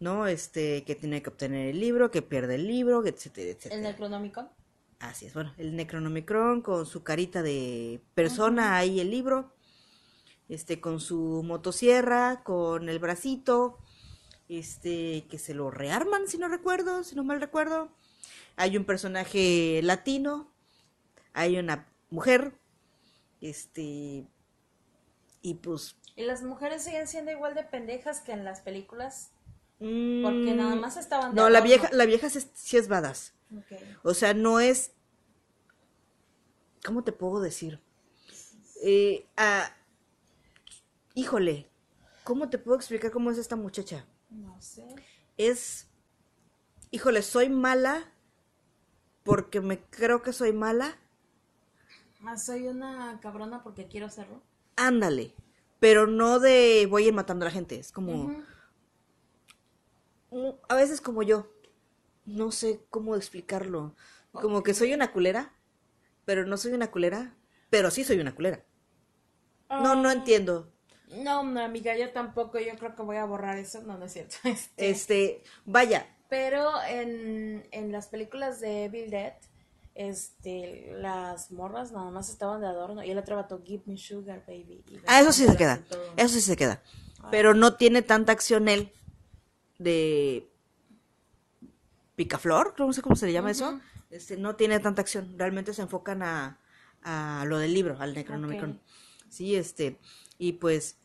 [0.00, 0.26] ¿no?
[0.26, 3.76] Este, que tiene que obtener el libro, que pierde el libro, etcétera, etcétera.
[3.76, 4.48] ¿El Necronomicon?
[4.98, 9.52] Así es, bueno, el Necronomicron con su carita de persona, ahí el libro,
[10.48, 13.78] este, con su motosierra, con el bracito,
[14.48, 17.90] este, que se lo rearman, si no recuerdo, si no mal recuerdo.
[18.56, 20.52] Hay un personaje latino,
[21.32, 22.54] hay una mujer,
[23.40, 24.26] este,
[25.42, 25.96] y pues...
[26.14, 29.32] ¿Y las mujeres siguen siendo igual de pendejas que en las películas?
[29.78, 31.34] Porque nada mm, más estaban...
[31.34, 33.34] no, la vieja, la vieja sí es badass.
[34.02, 34.92] O sea, no es...
[36.84, 37.80] ¿Cómo te puedo decir?
[38.82, 39.70] Eh, ah,
[41.14, 41.68] híjole,
[42.24, 44.06] ¿cómo te puedo explicar cómo es esta muchacha?
[44.56, 44.86] No sé.
[45.36, 45.86] Es,
[46.90, 48.10] híjole, soy mala
[49.22, 50.96] porque me creo que soy mala.
[52.24, 54.40] Ah, soy una cabrona porque quiero serlo.
[54.76, 55.34] Ándale,
[55.78, 58.34] pero no de voy a ir matando a la gente, es como...
[60.70, 61.52] A veces como yo,
[62.24, 63.94] no sé cómo explicarlo.
[64.32, 65.52] Como que soy una culera,
[66.24, 67.36] pero no soy una culera,
[67.68, 68.64] pero sí soy una culera.
[69.68, 70.14] No, no ah.
[70.14, 70.72] entiendo.
[71.08, 72.58] No, amiga, yo tampoco.
[72.58, 73.82] Yo creo que voy a borrar eso.
[73.82, 74.36] No, no es cierto.
[74.44, 76.06] Este, este vaya.
[76.28, 79.34] Pero en, en las películas de Evil Dead,
[79.94, 83.04] este, las morras nada más estaban de adorno.
[83.04, 84.84] Y el otro vato, Give Me Sugar, baby.
[85.06, 85.80] Ah, eso sí se queda.
[86.16, 86.82] Eso sí se queda.
[87.30, 88.92] Pero no tiene tanta acción él
[89.78, 90.48] de
[92.14, 93.80] picaflor, no sé cómo se le llama eso.
[94.10, 95.38] Este, no tiene tanta acción.
[95.38, 96.58] Realmente se enfocan a,
[97.02, 98.80] a lo del libro, al Necronomicon.
[99.28, 99.98] Sí, este.
[100.38, 100.98] Y pues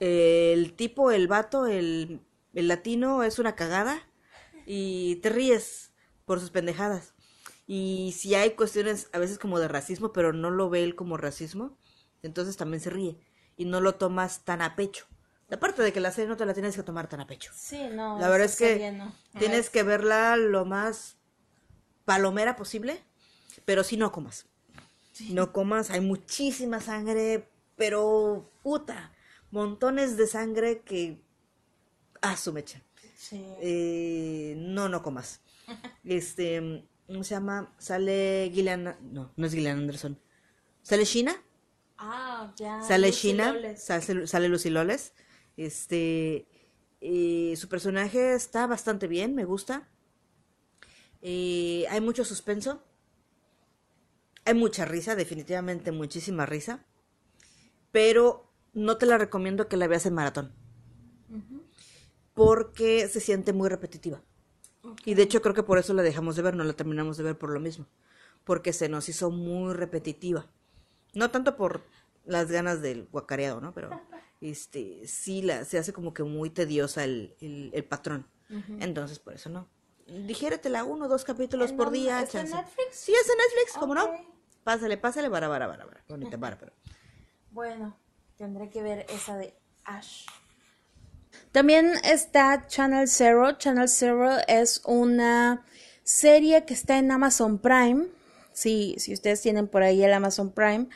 [0.00, 2.20] el tipo, el vato, el,
[2.54, 4.02] el latino es una cagada
[4.66, 5.92] y te ríes
[6.24, 7.14] por sus pendejadas.
[7.66, 11.16] Y si hay cuestiones a veces como de racismo, pero no lo ve él como
[11.16, 11.76] racismo,
[12.22, 13.18] entonces también se ríe
[13.56, 15.06] y no lo tomas tan a pecho.
[15.50, 17.52] Aparte de que la serie no te la tienes que tomar tan a pecho.
[17.54, 18.18] Sí, no.
[18.18, 19.00] La verdad es que
[19.38, 21.16] tienes que verla lo más
[22.04, 23.02] palomera posible,
[23.64, 24.46] pero si no comas.
[25.30, 27.48] No comas, hay muchísima sangre,
[27.78, 29.12] pero puta,
[29.50, 31.22] montones de sangre que...
[32.20, 32.82] Ah, su mecha.
[33.16, 33.42] Sí.
[33.60, 35.40] Eh, no, no comas.
[36.04, 37.74] Este, ¿cómo se llama?
[37.78, 38.96] Sale Gillian...
[39.12, 40.20] No, no es Gillian Anderson.
[40.82, 41.36] ¿Sale Sheena?
[41.98, 42.82] Ah, ya.
[42.82, 45.12] Sale Sheena, sale, sale Lucy Loles.
[45.56, 46.48] Este,
[47.00, 49.88] eh, su personaje está bastante bien, me gusta.
[51.20, 52.82] Eh, hay mucho suspenso.
[54.44, 56.87] Hay mucha risa, definitivamente muchísima risa
[57.92, 60.52] pero no te la recomiendo que la veas en maratón.
[62.34, 64.22] Porque se siente muy repetitiva.
[65.04, 67.24] Y de hecho creo que por eso la dejamos de ver, no la terminamos de
[67.24, 67.86] ver por lo mismo.
[68.44, 70.46] Porque se nos hizo muy repetitiva.
[71.14, 71.82] No tanto por
[72.24, 73.74] las ganas del guacareado, ¿no?
[73.74, 73.90] Pero
[74.40, 78.26] este sí la, se hace como que muy tediosa el, el, patrón.
[78.80, 79.68] Entonces por eso no.
[80.06, 82.22] Dijératela uno o dos capítulos por día.
[82.22, 82.88] ¿Es en Netflix?
[82.92, 84.08] Sí, es en Netflix, ¿cómo no?
[84.64, 86.04] Pásale, pásale, para, para, para, para.
[86.08, 86.72] Bonita, para, para.
[87.50, 87.96] Bueno,
[88.36, 90.26] tendré que ver esa de Ash.
[91.52, 93.52] También está Channel Zero.
[93.52, 95.64] Channel Zero es una
[96.02, 98.06] serie que está en Amazon Prime.
[98.52, 100.88] Sí, si ustedes tienen por ahí el Amazon Prime,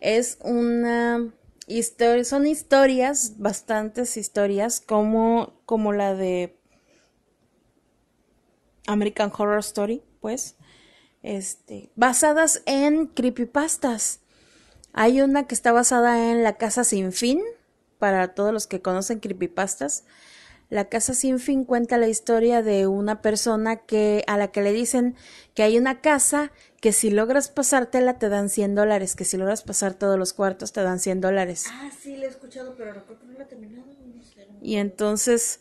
[0.00, 1.32] es una
[2.24, 6.56] son historias, bastantes historias, como, como la de
[8.86, 10.56] American Horror Story, pues,
[11.22, 14.20] este, basadas en creepypastas.
[14.98, 17.42] Hay una que está basada en La Casa Sin Fin,
[17.98, 20.04] para todos los que conocen creepypastas.
[20.70, 24.72] La Casa Sin Fin cuenta la historia de una persona que a la que le
[24.72, 25.14] dicen
[25.52, 29.62] que hay una casa que si logras pasártela te dan 100 dólares, que si logras
[29.62, 31.66] pasar todos los cuartos te dan 100 dólares.
[31.70, 33.84] Ah, sí, le he escuchado, pero recuerdo que no la he terminado.
[34.62, 35.60] Y entonces,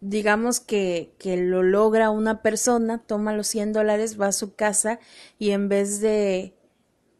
[0.00, 5.00] digamos que, que lo logra una persona, toma los 100 dólares, va a su casa
[5.40, 6.54] y en vez de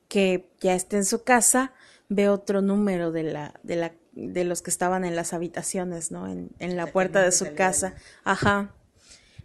[0.08, 1.72] que ya esté en su casa,
[2.08, 6.26] ve otro número de la, de la, de los que estaban en las habitaciones, ¿no?
[6.26, 7.94] En, en la puerta de su casa.
[8.24, 8.74] Ajá.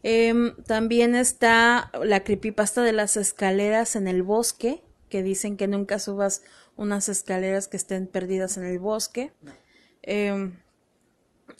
[0.03, 5.99] Em, también está la creepypasta de las escaleras en el bosque, que dicen que nunca
[5.99, 6.43] subas
[6.76, 9.32] unas escaleras que estén perdidas en el bosque.
[10.01, 10.57] Em,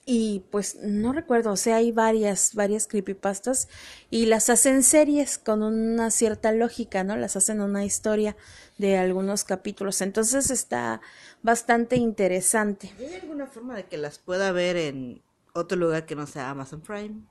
[0.05, 3.69] y pues no recuerdo, o sea, hay varias, varias creepypastas
[4.09, 7.15] y las hacen series con una cierta lógica, ¿no?
[7.15, 8.36] Las hacen una historia
[8.77, 10.01] de algunos capítulos.
[10.01, 11.01] Entonces está
[11.41, 12.93] bastante interesante.
[12.99, 15.21] ¿Hay alguna forma de que las pueda ver en
[15.53, 17.21] otro lugar que no sea Amazon Prime?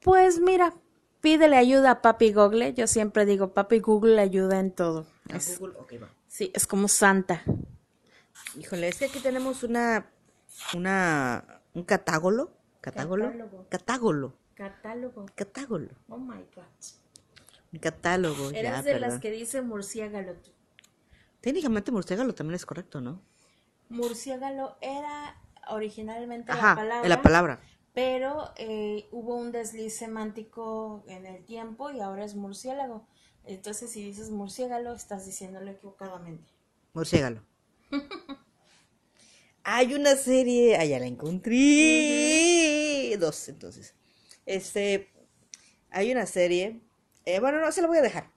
[0.00, 0.74] Pues mira,
[1.20, 2.74] pídele ayuda a Papi Google.
[2.74, 5.06] Yo siempre digo, Papi Google ayuda en todo.
[5.58, 5.98] Google?
[5.98, 6.08] va.
[6.26, 7.44] Sí, es como Santa.
[8.58, 10.10] Híjole, es que aquí tenemos una,
[10.74, 12.50] una, un catálogo.
[12.80, 13.16] ¿Catálogo?
[13.68, 14.34] Catálogo.
[14.54, 15.26] Catálogo.
[15.34, 15.88] Catálogo.
[16.08, 16.64] Oh my God.
[17.72, 20.34] Un catálogo, Eres de las que dice murciélago
[21.40, 23.20] Técnicamente murciélago también es correcto, ¿no?
[23.88, 27.08] Murciélago era originalmente la palabra.
[27.08, 27.60] la palabra.
[27.94, 33.06] Pero eh, hubo un desliz semántico en el tiempo y ahora es murciélago.
[33.44, 36.52] Entonces, si dices murciélago, estás diciéndolo equivocadamente.
[36.94, 37.40] Murciélago.
[39.64, 41.56] Hay una serie, ah, ya la encontré.
[43.18, 43.94] Dos, entonces.
[44.46, 45.12] Este,
[45.90, 46.80] hay una serie.
[47.24, 48.30] Eh, bueno, no, se la voy a dejar.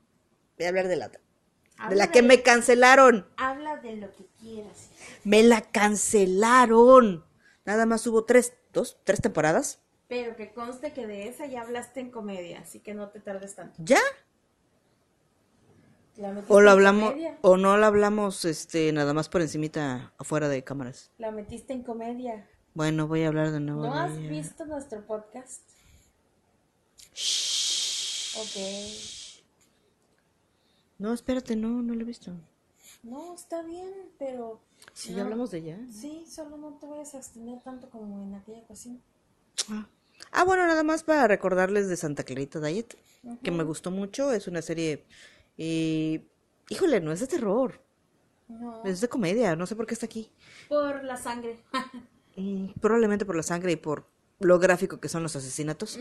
[0.58, 1.22] Voy a hablar de la otra.
[1.90, 3.28] de la que me cancelaron.
[3.38, 4.90] Habla de lo que quieras.
[5.24, 7.26] Me la cancelaron.
[7.66, 9.80] Nada más hubo tres, dos, tres temporadas.
[10.08, 13.56] Pero que conste que de esa ya hablaste en comedia, así que no te tardes
[13.56, 13.76] tanto.
[13.80, 14.00] ¿Ya?
[16.48, 21.12] O lo hablamos o no lo hablamos este nada más por encimita afuera de cámaras.
[21.18, 22.48] La metiste en comedia.
[22.74, 23.86] Bueno, voy a hablar de nuevo.
[23.86, 25.62] ¿No has visto nuestro podcast?
[27.14, 28.38] Shh.
[28.38, 29.26] Ok.
[30.98, 32.32] No, espérate, no, no lo he visto.
[33.04, 34.60] No, está bien, pero...
[34.94, 35.80] Si ya hablamos de ella.
[35.92, 39.02] Sí, solo no te vayas a extender tanto como en aquella ocasión.
[39.70, 39.88] Ah.
[40.32, 42.98] ah bueno, nada más para recordarles de Santa Clarita Diet,
[43.44, 45.06] que me gustó mucho, es una serie
[45.58, 46.28] y,
[46.70, 47.82] híjole, no es de terror.
[48.48, 48.84] No.
[48.84, 50.32] Es de comedia, no sé por qué está aquí.
[50.70, 51.64] Por la sangre.
[52.38, 55.98] Mm, probablemente por la sangre y por lo gráfico que son los asesinatos.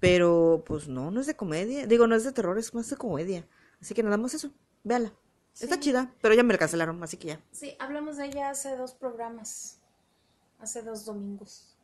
[0.00, 1.86] Pero, pues no, no es de comedia.
[1.86, 3.46] Digo, no es de terror, es más de comedia.
[3.80, 4.50] Así que nada más eso,
[4.82, 5.12] véala.
[5.60, 7.40] Está chida, pero ya me la cancelaron, así que ya.
[7.50, 9.80] Sí, hablamos de ella hace dos programas.
[10.58, 11.76] Hace dos domingos.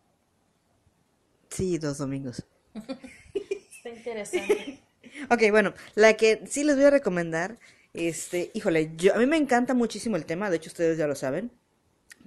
[1.51, 2.45] Sí, dos domingos.
[3.35, 4.84] Está interesante.
[5.31, 7.59] Ok, bueno, la que sí les voy a recomendar,
[7.93, 11.15] este, híjole, yo, a mí me encanta muchísimo el tema, de hecho ustedes ya lo
[11.15, 11.53] saben,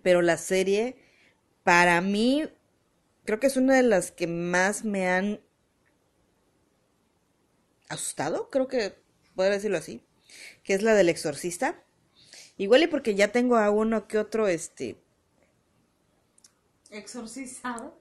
[0.04, 0.98] pero la serie,
[1.64, 2.48] para mí,
[3.26, 5.42] creo que es una de las que más me han
[7.90, 8.96] asustado, creo que
[9.36, 10.04] puedo decirlo así,
[10.64, 11.84] que es la del exorcista.
[12.58, 14.98] Igual y porque ya tengo a uno que otro, este...
[16.90, 18.00] ¿Exorcizado?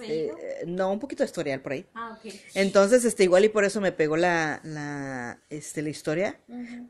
[0.00, 1.86] Eh, no, un poquito de historial por ahí.
[1.94, 2.32] Ah, ok.
[2.54, 6.40] Entonces, este, igual y por eso me pegó la, la, este, la historia.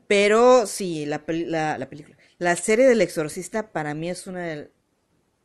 [0.07, 2.17] Pero sí, la, la, la, película.
[2.37, 4.67] La serie del exorcista para mí es una,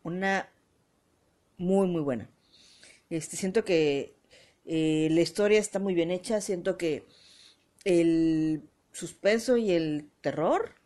[0.04, 0.48] una
[1.58, 2.30] muy, muy buena.
[3.10, 4.14] Este, siento que
[4.64, 6.40] eh, la historia está muy bien hecha.
[6.40, 7.04] Siento que
[7.84, 8.62] el
[8.92, 10.76] suspenso y el terror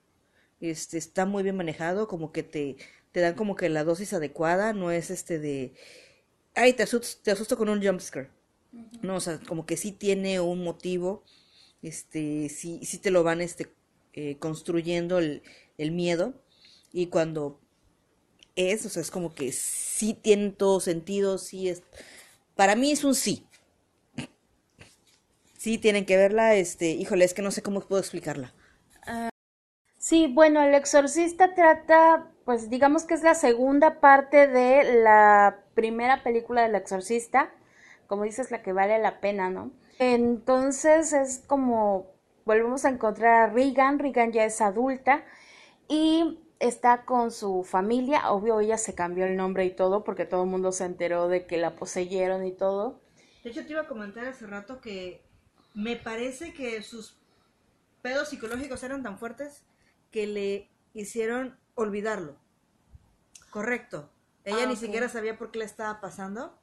[0.60, 2.08] este, está muy bien manejado.
[2.08, 2.76] Como que te,
[3.12, 4.72] te dan como que la dosis adecuada.
[4.72, 5.74] No es este de
[6.56, 8.30] ay, te asusto, te asusto con un jumpscare.
[9.02, 11.24] No, o sea, como que sí tiene un motivo,
[11.82, 13.72] este, sí, sí te lo van este,
[14.14, 15.42] eh, construyendo el,
[15.78, 16.34] el, miedo.
[16.92, 17.60] Y cuando
[18.56, 21.82] es, o sea, es como que sí tiene todo sentido, sí es.
[22.54, 23.46] Para mí es un sí.
[25.58, 28.54] Sí, tienen que verla, este, híjole, es que no sé cómo puedo explicarla.
[30.06, 36.22] Sí, bueno, El Exorcista trata, pues digamos que es la segunda parte de la primera
[36.22, 37.52] película del exorcista,
[38.06, 39.72] como dices, la que vale la pena, ¿no?
[39.98, 45.24] Entonces es como volvemos a encontrar a Regan, Regan ya es adulta
[45.88, 50.44] y está con su familia, obvio ella se cambió el nombre y todo porque todo
[50.44, 53.00] el mundo se enteró de que la poseyeron y todo.
[53.42, 55.24] De hecho te iba a comentar hace rato que
[55.74, 57.16] me parece que sus
[58.02, 59.64] pedos psicológicos eran tan fuertes
[60.16, 62.36] que le hicieron olvidarlo.
[63.50, 64.08] Correcto.
[64.44, 66.58] Ella ah, ni siquiera sabía por qué le estaba pasando.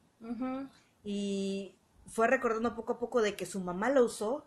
[1.03, 1.77] Y
[2.07, 4.43] fue recordando poco a poco de que su mamá lo usó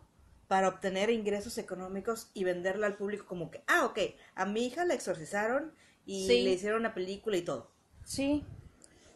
[0.49, 3.97] para obtener ingresos económicos y venderla al público como que, ah, ok,
[4.35, 5.71] a mi hija la exorcizaron
[6.05, 7.71] y le hicieron una película y todo.
[8.03, 8.43] Sí,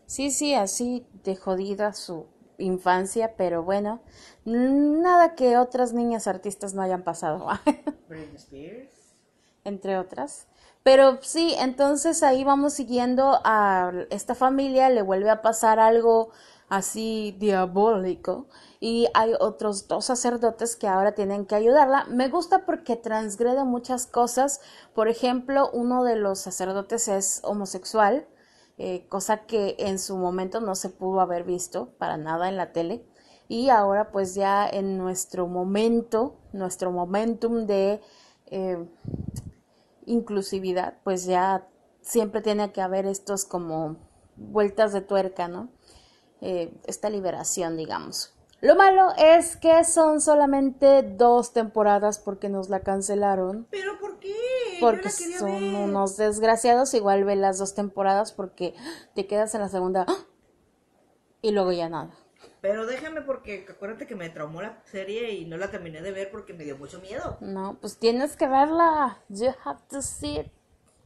[0.06, 2.28] sí, sí, así de jodida su
[2.58, 4.02] infancia, pero bueno,
[4.46, 7.46] nada que otras niñas artistas no hayan pasado.
[8.38, 9.01] Spears.
[9.64, 10.48] Entre otras.
[10.84, 16.32] Pero sí, entonces ahí vamos siguiendo a esta familia, le vuelve a pasar algo
[16.70, 18.48] así diabólico
[18.80, 22.06] y hay otros dos sacerdotes que ahora tienen que ayudarla.
[22.06, 24.62] Me gusta porque transgrede muchas cosas.
[24.96, 28.26] Por ejemplo, uno de los sacerdotes es homosexual,
[28.78, 32.72] eh, cosa que en su momento no se pudo haber visto para nada en la
[32.72, 33.06] tele.
[33.50, 38.02] Y ahora pues ya en nuestro momento, nuestro momentum de
[38.46, 38.78] eh,
[40.12, 41.68] inclusividad, pues ya
[42.02, 43.98] siempre tiene que haber estos como
[44.36, 45.70] vueltas de tuerca, ¿no?
[46.42, 48.34] Eh, esta liberación, digamos.
[48.62, 53.68] Lo malo es que son solamente dos temporadas porque nos la cancelaron.
[53.72, 54.36] ¿Pero por qué?
[54.80, 56.94] Porque son unos desgraciados.
[56.94, 58.76] Igual ve las dos temporadas porque
[59.16, 60.06] te quedas en la segunda
[61.42, 62.12] y luego ya nada.
[62.62, 66.30] Pero déjame porque acuérdate que me traumó la serie y no la terminé de ver
[66.30, 67.38] porque me dio mucho miedo.
[67.42, 69.18] No, pues tienes que verla.
[69.30, 70.52] You have to see it,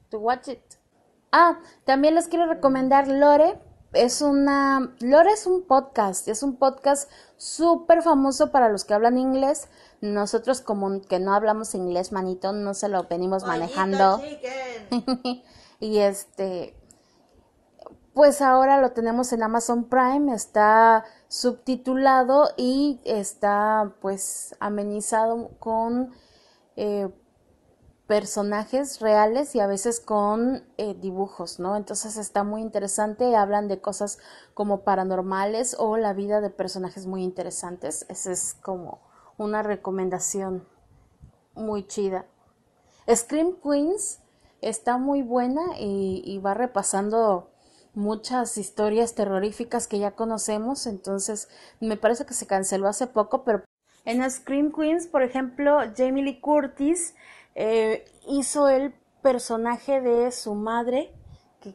[0.09, 0.59] to watch it.
[1.31, 3.57] Ah, también les quiero recomendar Lore.
[3.93, 4.93] Es una.
[4.99, 6.27] Lore es un podcast.
[6.27, 9.69] Es un podcast súper famoso para los que hablan inglés.
[10.01, 14.21] Nosotros, como que no hablamos inglés, manito, no se lo venimos manejando.
[15.79, 16.75] y este.
[18.15, 20.33] Pues ahora lo tenemos en Amazon Prime.
[20.33, 26.13] Está subtitulado y está pues amenizado con
[26.77, 27.09] eh,
[28.07, 31.75] personajes reales y a veces con eh, dibujos, ¿no?
[31.75, 34.17] Entonces está muy interesante, hablan de cosas
[34.53, 38.05] como paranormales o la vida de personajes muy interesantes.
[38.07, 39.01] Esa es como
[39.37, 40.65] una recomendación
[41.53, 42.27] muy chida.
[43.13, 44.21] Scream Queens
[44.61, 47.49] está muy buena y, y va repasando
[47.95, 53.63] muchas historias terroríficas que ya conocemos, entonces me parece que se canceló hace poco, pero
[54.05, 57.15] en Scream Queens, por ejemplo, Jamie Lee Curtis
[57.55, 58.93] eh, hizo el
[59.23, 61.11] personaje de su madre,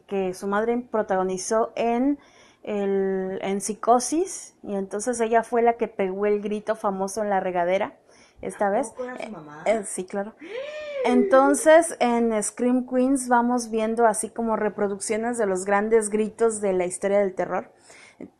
[0.07, 2.17] que, su madre protagonizó en,
[2.63, 7.41] el, en Psicosis, y entonces ella fue la que pegó el grito famoso en la
[7.41, 7.97] regadera
[8.41, 8.93] esta vez.
[9.29, 9.63] mamá?
[9.65, 10.33] Eh, sí, claro.
[11.05, 16.85] Entonces, en Scream Queens vamos viendo así como reproducciones de los grandes gritos de la
[16.85, 17.71] historia del terror.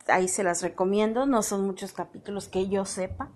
[0.06, 3.30] Ahí se las recomiendo, no son muchos capítulos que yo sepa.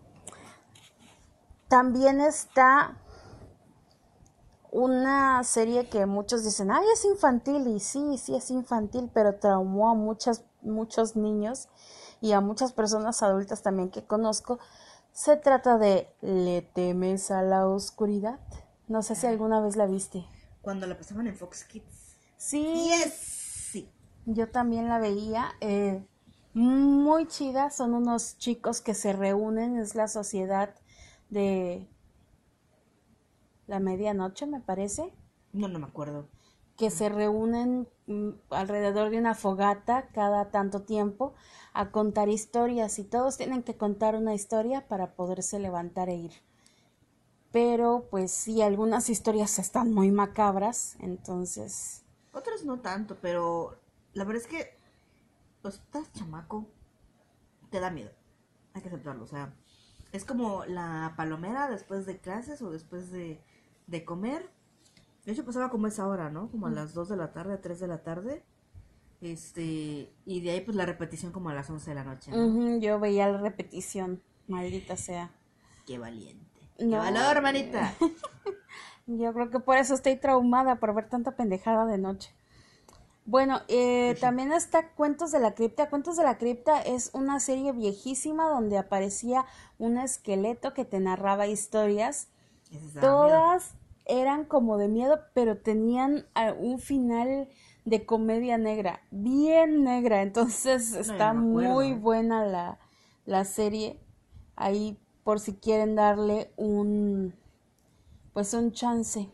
[1.68, 2.97] También está
[4.70, 9.91] una serie que muchos dicen, ay, es infantil, y sí, sí es infantil, pero traumó
[9.91, 11.68] a muchas, muchos niños
[12.20, 14.59] y a muchas personas adultas también que conozco.
[15.12, 18.39] Se trata de ¿Le temes a la oscuridad?
[18.89, 20.24] No sé si alguna vez la viste.
[20.62, 22.18] Cuando la pasaban en Fox Kids.
[22.37, 22.91] Sí.
[23.12, 23.91] Sí.
[24.26, 25.49] Yo también la veía.
[25.61, 26.07] Eh,
[26.55, 27.70] muy chida.
[27.70, 29.76] Son unos chicos que se reúnen.
[29.76, 30.74] Es la sociedad
[31.30, 31.89] de
[33.66, 35.12] la medianoche, me parece.
[35.53, 36.28] No, no me acuerdo.
[36.76, 41.34] Que se reúnen mm, alrededor de una fogata cada tanto tiempo
[41.72, 46.46] a contar historias y todos tienen que contar una historia para poderse levantar e ir
[47.57, 52.05] pero pues sí, algunas historias están muy macabras, entonces...
[52.35, 53.81] Otras no tanto, pero
[54.13, 54.79] la verdad es que,
[55.63, 56.67] pues estás chamaco,
[57.71, 58.11] te da miedo,
[58.75, 59.55] hay que aceptarlo, o sea,
[60.13, 63.41] es como la palomera después de clases o después de,
[63.87, 64.51] de comer.
[65.25, 66.51] De hecho pasaba como esa hora, ¿no?
[66.51, 68.45] Como a las 2 de la tarde, a 3 de la tarde.
[69.23, 72.33] Este, y de ahí pues la repetición como a las 11 de la noche.
[72.81, 75.31] yo veía la repetición, maldita sea.
[75.87, 76.56] Qué valiente.
[76.79, 76.99] No.
[76.99, 77.95] valor, hermanita.
[79.07, 82.35] Yo creo que por eso estoy traumada por ver tanta pendejada de noche.
[83.24, 85.91] Bueno, eh, también está Cuentos de la Cripta.
[85.91, 89.47] Cuentos de la Cripta es una serie viejísima donde aparecía
[89.79, 92.29] un esqueleto que te narraba historias.
[93.01, 93.74] Todas
[94.07, 97.49] eran como de miedo, pero tenían ah, un final
[97.85, 100.22] de comedia negra, bien negra.
[100.22, 102.79] Entonces está muy buena la,
[103.24, 103.99] la serie.
[104.55, 107.35] Ahí por si quieren darle un
[108.33, 109.29] pues un chance.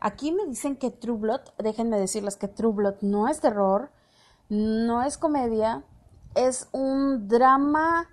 [0.00, 3.92] Aquí me dicen que True Blood, déjenme decirles que True Blood no es terror,
[4.48, 5.84] no es comedia,
[6.34, 8.08] es un drama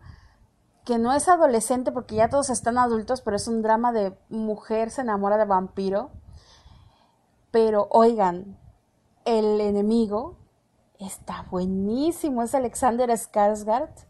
[0.86, 4.92] que no es adolescente porque ya todos están adultos, pero es un drama de mujer
[4.92, 6.12] se enamora de vampiro.
[7.50, 8.56] Pero oigan,
[9.26, 10.38] el enemigo
[11.00, 14.06] está buenísimo, es Alexander Skarsgård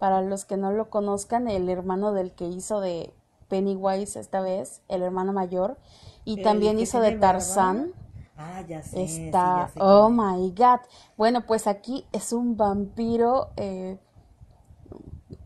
[0.00, 3.12] para los que no lo conozcan, el hermano del que hizo de
[3.48, 5.76] Pennywise esta vez, el hermano mayor,
[6.24, 7.92] y también hizo de Tarzán.
[8.34, 9.02] Ah, ya sé.
[9.02, 10.80] Está, oh my god.
[11.18, 13.98] Bueno, pues aquí es un vampiro, eh,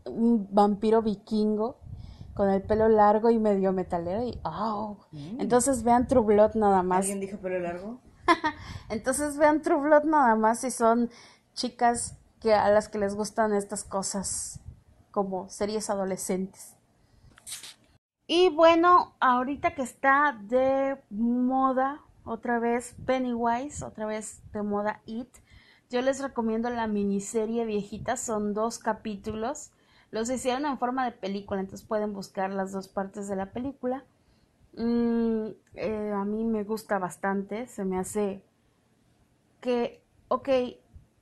[0.05, 1.75] un vampiro vikingo
[2.33, 4.97] con el pelo largo y medio metalero y oh.
[5.37, 6.99] Entonces vean True Blood nada más.
[6.99, 7.99] ¿Alguien dijo pelo largo?
[8.89, 11.09] Entonces vean True Blood nada más si son
[11.53, 14.59] chicas a las que les gustan estas cosas
[15.11, 16.75] como series adolescentes.
[18.27, 25.29] Y bueno, ahorita que está de moda otra vez Pennywise, otra vez de moda It,
[25.89, 29.71] yo les recomiendo la miniserie viejita, son dos capítulos.
[30.11, 34.03] Los hicieron en forma de película, entonces pueden buscar las dos partes de la película.
[34.73, 38.41] Mm, eh, a mí me gusta bastante, se me hace
[39.61, 40.49] que, ok,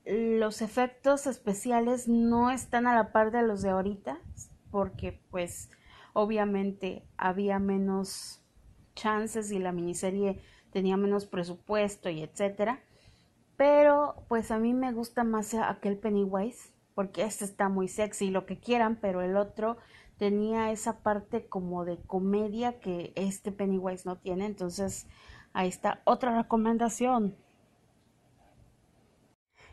[0.06, 4.20] los efectos especiales no están a la par de los de ahorita,
[4.72, 5.70] porque pues
[6.14, 8.42] obviamente había menos
[8.96, 10.42] chances y la miniserie
[10.72, 12.82] tenía menos presupuesto y etcétera.
[13.56, 18.46] Pero pues a mí me gusta más aquel Pennywise, porque este está muy sexy, lo
[18.46, 19.78] que quieran, pero el otro
[20.18, 25.08] tenía esa parte como de comedia que este Pennywise no tiene, entonces
[25.54, 27.36] ahí está otra recomendación.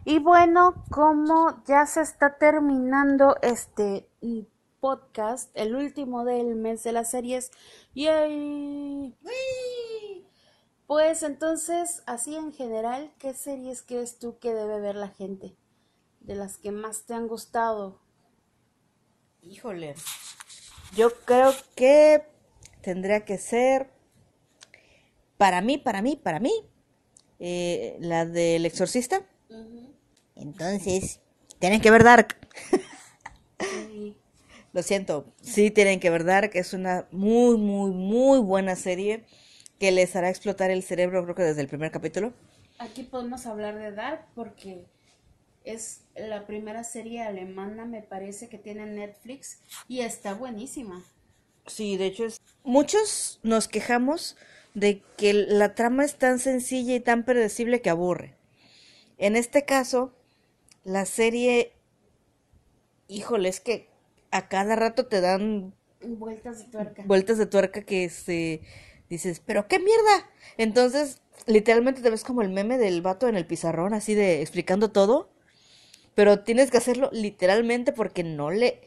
[0.05, 4.09] Y bueno, como ya se está terminando este
[4.81, 7.51] podcast, el último del mes de las series,
[7.95, 9.15] ¡yay!
[10.87, 15.55] Pues entonces, así en general, ¿qué series crees tú que debe ver la gente?
[16.21, 18.01] De las que más te han gustado.
[19.43, 19.95] Híjole,
[20.97, 22.25] yo creo que
[22.81, 23.91] tendría que ser,
[25.37, 26.53] para mí, para mí, para mí,
[27.39, 29.27] eh, la del exorcista.
[30.41, 31.21] Entonces,
[31.59, 32.37] tienen que ver Dark.
[34.73, 39.25] Lo siento, sí tienen que ver Dark, es una muy, muy, muy buena serie
[39.79, 42.33] que les hará explotar el cerebro, creo que desde el primer capítulo.
[42.79, 44.87] Aquí podemos hablar de Dark porque
[45.65, 51.05] es la primera serie alemana, me parece, que tiene Netflix y está buenísima.
[51.67, 52.41] Sí, de hecho es...
[52.63, 54.37] Muchos nos quejamos
[54.75, 58.37] de que la trama es tan sencilla y tan predecible que aburre.
[59.19, 60.15] En este caso,
[60.85, 61.73] la serie,
[63.09, 63.89] híjole, es que
[64.31, 67.03] a cada rato te dan vueltas de tuerca.
[67.07, 68.63] Vueltas de tuerca que se
[69.09, 70.31] dices, pero qué mierda.
[70.57, 74.91] Entonces, literalmente te ves como el meme del vato en el pizarrón, así de explicando
[74.91, 75.31] todo.
[76.15, 78.81] Pero tienes que hacerlo literalmente porque no le...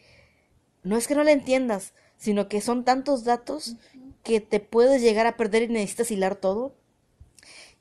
[0.83, 3.77] No es que no le entiendas, sino que son tantos datos
[4.23, 6.75] que te puedes llegar a perder y necesitas hilar todo.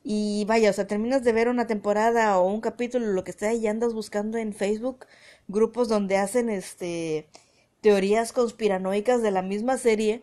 [0.04, 3.54] Y vaya, o sea, terminas de ver una temporada o un capítulo, lo que sea,
[3.54, 5.06] y andas buscando en Facebook
[5.48, 7.28] grupos donde hacen este
[7.80, 10.22] teorías conspiranoicas de la misma serie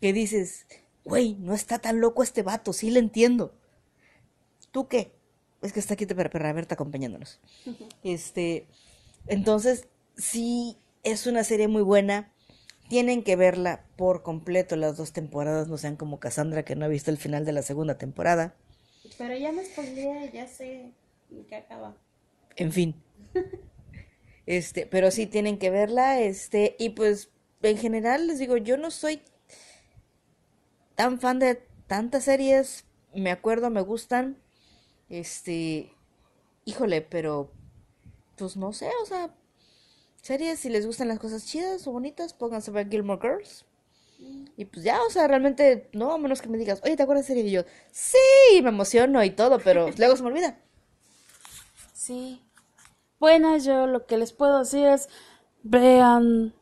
[0.00, 0.66] que dices,
[1.04, 3.54] güey, no está tan loco este vato, sí le entiendo.
[4.70, 5.12] ¿Tú qué?
[5.62, 7.40] Es que está aquí para verte acompañándonos.
[8.02, 8.66] Este,
[9.26, 12.32] entonces, sí, es una serie muy buena.
[12.88, 16.88] Tienen que verla por completo las dos temporadas, no sean como Cassandra que no ha
[16.88, 18.54] visto el final de la segunda temporada.
[19.18, 20.92] Pero ya me spoileé, ya sé
[21.48, 21.96] que acaba.
[22.56, 22.94] En fin.
[24.46, 27.30] este, pero sí tienen que verla, este, y pues
[27.62, 29.22] en general les digo, yo no soy
[30.94, 32.84] tan fan de tantas series,
[33.14, 34.38] me acuerdo, me gustan.
[35.08, 35.92] Este,
[36.64, 37.52] híjole, pero
[38.36, 39.34] pues no sé, o sea,
[40.22, 43.64] series si les gustan las cosas chidas o bonitas, pónganse a ver Gilmore Girls.
[44.56, 47.26] Y pues ya, o sea, realmente, no, a menos que me digas, oye, ¿te acuerdas
[47.26, 47.48] de serie?
[47.48, 48.18] Y yo, sí,
[48.62, 50.58] me emociono y todo, pero luego se me olvida.
[51.92, 52.40] Sí.
[53.18, 55.08] Bueno, yo lo que les puedo decir es,
[55.62, 56.54] vean...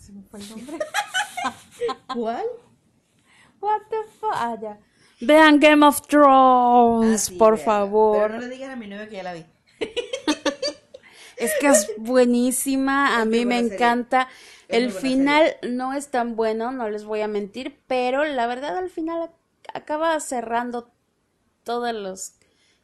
[0.00, 0.78] Se me fue el nombre.
[2.14, 2.44] ¿Cuál?
[3.60, 4.32] What the fuck?
[4.34, 4.78] Ah, ya.
[5.20, 8.28] Vean Game of Thrones, ah, por favor.
[8.28, 9.44] Pero no le digan a mi novio que ya la vi.
[11.36, 14.28] es que es buenísima, a mí me encanta.
[14.68, 18.90] El final no es tan bueno, no les voy a mentir, pero la verdad al
[18.90, 19.30] final
[19.72, 20.90] acaba cerrando
[21.62, 22.38] todas las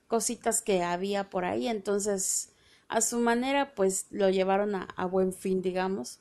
[0.06, 2.52] cositas que había por ahí, entonces
[2.88, 6.20] a su manera pues lo llevaron a buen fin, digamos.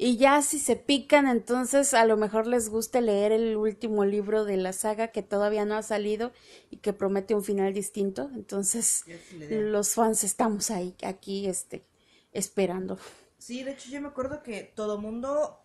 [0.00, 4.44] Y ya si se pican, entonces a lo mejor les guste leer el último libro
[4.44, 6.30] de la saga que todavía no ha salido
[6.70, 8.30] y que promete un final distinto.
[8.32, 9.04] Entonces
[9.50, 11.84] los fans estamos ahí, aquí, este,
[12.32, 12.96] esperando.
[13.38, 15.60] Sí, de hecho yo me acuerdo que todo mundo,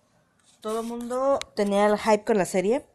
[0.61, 2.85] todo mundo tenía el hype con la serie.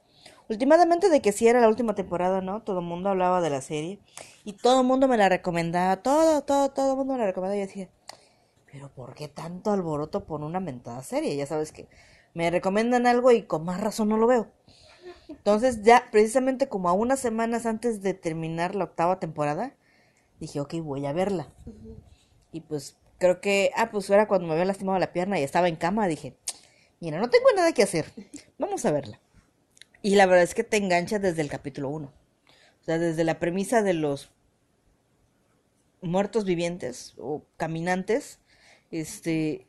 [0.48, 2.62] Últimamente de que sí era la última temporada, ¿no?
[2.62, 4.00] Todo el mundo hablaba de la serie.
[4.44, 5.96] Y todo el mundo me la recomendaba.
[5.96, 7.56] Todo, todo, todo el mundo me la recomendaba.
[7.56, 7.90] Y yo decía,
[8.72, 11.36] pero ¿por qué tanto alboroto por una mentada serie?
[11.36, 11.88] Ya sabes que
[12.32, 14.48] me recomiendan algo y con más razón no lo veo.
[15.28, 19.74] Entonces ya precisamente como a unas semanas antes de terminar la octava temporada,
[20.40, 21.52] dije, ok, voy a verla.
[22.52, 25.68] Y pues creo que, ah, pues era cuando me había lastimado la pierna y estaba
[25.68, 26.36] en cama, dije,
[27.00, 28.06] mira, no tengo nada que hacer,
[28.58, 29.20] vamos a verla.
[30.02, 32.06] Y la verdad es que te engancha desde el capítulo 1.
[32.06, 34.30] O sea, desde la premisa de los
[36.00, 38.38] muertos vivientes o caminantes
[38.90, 39.66] este,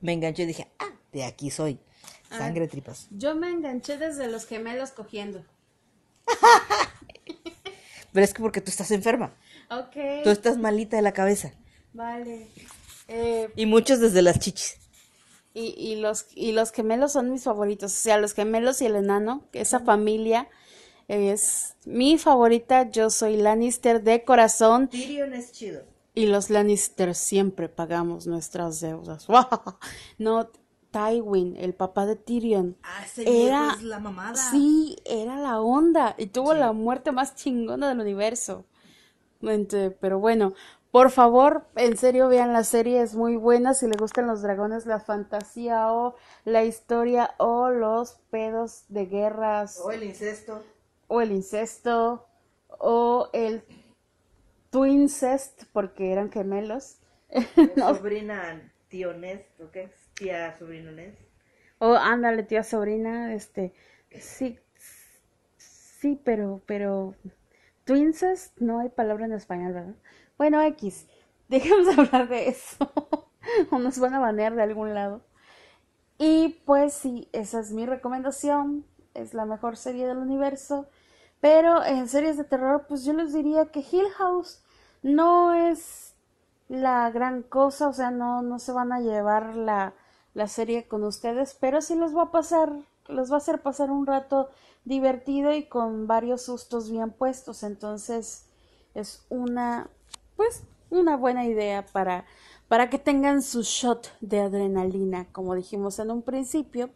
[0.00, 1.78] me enganché y dije, ah, de aquí soy.
[2.30, 2.38] Ah.
[2.38, 3.08] Sangre tripas.
[3.10, 5.44] Yo me enganché desde los gemelos cogiendo.
[8.12, 9.34] Pero es que porque tú estás enferma.
[9.70, 10.24] Ok.
[10.24, 11.52] Tú estás malita de la cabeza.
[11.92, 12.48] Vale.
[13.08, 14.76] Eh, Y muchos desde las chichis.
[15.54, 17.92] y, y los, y los gemelos son mis favoritos.
[17.92, 20.48] O sea, los gemelos y el enano, que esa familia
[21.08, 22.90] es mi favorita.
[22.90, 24.88] Yo soy Lannister de corazón.
[24.88, 25.82] Tyrion es chido.
[26.14, 29.26] Y los Lannister siempre pagamos nuestras deudas.
[30.18, 30.50] No,
[30.90, 32.76] Tywin, el papá de Tyrion.
[32.82, 34.34] Ah, ese Era- es la mamada.
[34.50, 36.14] Sí, era la onda.
[36.18, 38.64] Y tuvo la muerte más chingona del universo.
[40.00, 40.54] Pero bueno,
[40.90, 43.74] por favor, en serio vean la serie, es muy buena.
[43.74, 49.78] Si le gustan los dragones, la fantasía o la historia o los pedos de guerras
[49.82, 50.64] O el incesto.
[51.08, 52.26] o el incesto
[52.68, 53.62] o el
[54.70, 56.98] twincest porque eran gemelos.
[57.76, 59.92] No, Sobrina tío Ned, ¿o qué es?
[60.14, 61.14] Tía sobrino Ned.
[61.78, 63.72] O ándale, tía sobrina, este,
[64.20, 64.58] sí,
[65.56, 67.14] sí, pero, pero,
[67.84, 69.94] twincest no hay palabra en español, ¿verdad?
[70.38, 71.06] Bueno, X,
[71.48, 72.90] dejemos de hablar de eso,
[73.70, 75.20] o nos van a banear de algún lado.
[76.18, 78.84] Y pues sí, esa es mi recomendación,
[79.14, 80.88] es la mejor serie del universo,
[81.40, 84.62] pero en series de terror, pues yo les diría que Hill House
[85.02, 86.14] no es
[86.68, 89.94] la gran cosa, o sea, no, no se van a llevar la,
[90.34, 92.72] la serie con ustedes, pero sí los va a pasar,
[93.06, 94.50] los va a hacer pasar un rato
[94.84, 98.46] divertido y con varios sustos bien puestos, entonces
[98.94, 99.88] es una,
[100.38, 102.24] pues, una buena idea para,
[102.68, 106.90] para que tengan su shot de adrenalina, como dijimos en un principio.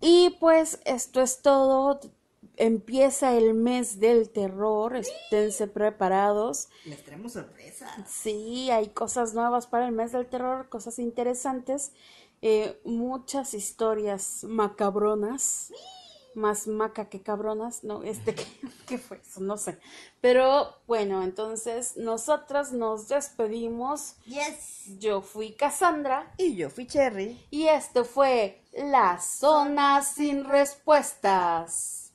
[0.00, 2.00] Y pues esto es todo.
[2.56, 6.68] Empieza el mes del terror, esténse preparados.
[6.84, 7.88] Les traemos sorpresa.
[8.08, 11.92] Sí, hay cosas nuevas para el mes del terror, cosas interesantes,
[12.42, 15.72] eh, muchas historias macabronas,
[16.36, 18.46] más maca que cabronas, no, este, ¿qué,
[18.86, 19.40] qué fue eso?
[19.40, 19.78] No sé.
[20.20, 24.16] Pero bueno, entonces nosotras nos despedimos.
[24.26, 24.98] Yes.
[24.98, 27.40] Yo fui Cassandra Y yo fui Cherry.
[27.50, 32.12] y esto fue La Zona sin Respuestas.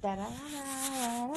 [0.00, 1.32] Tararara.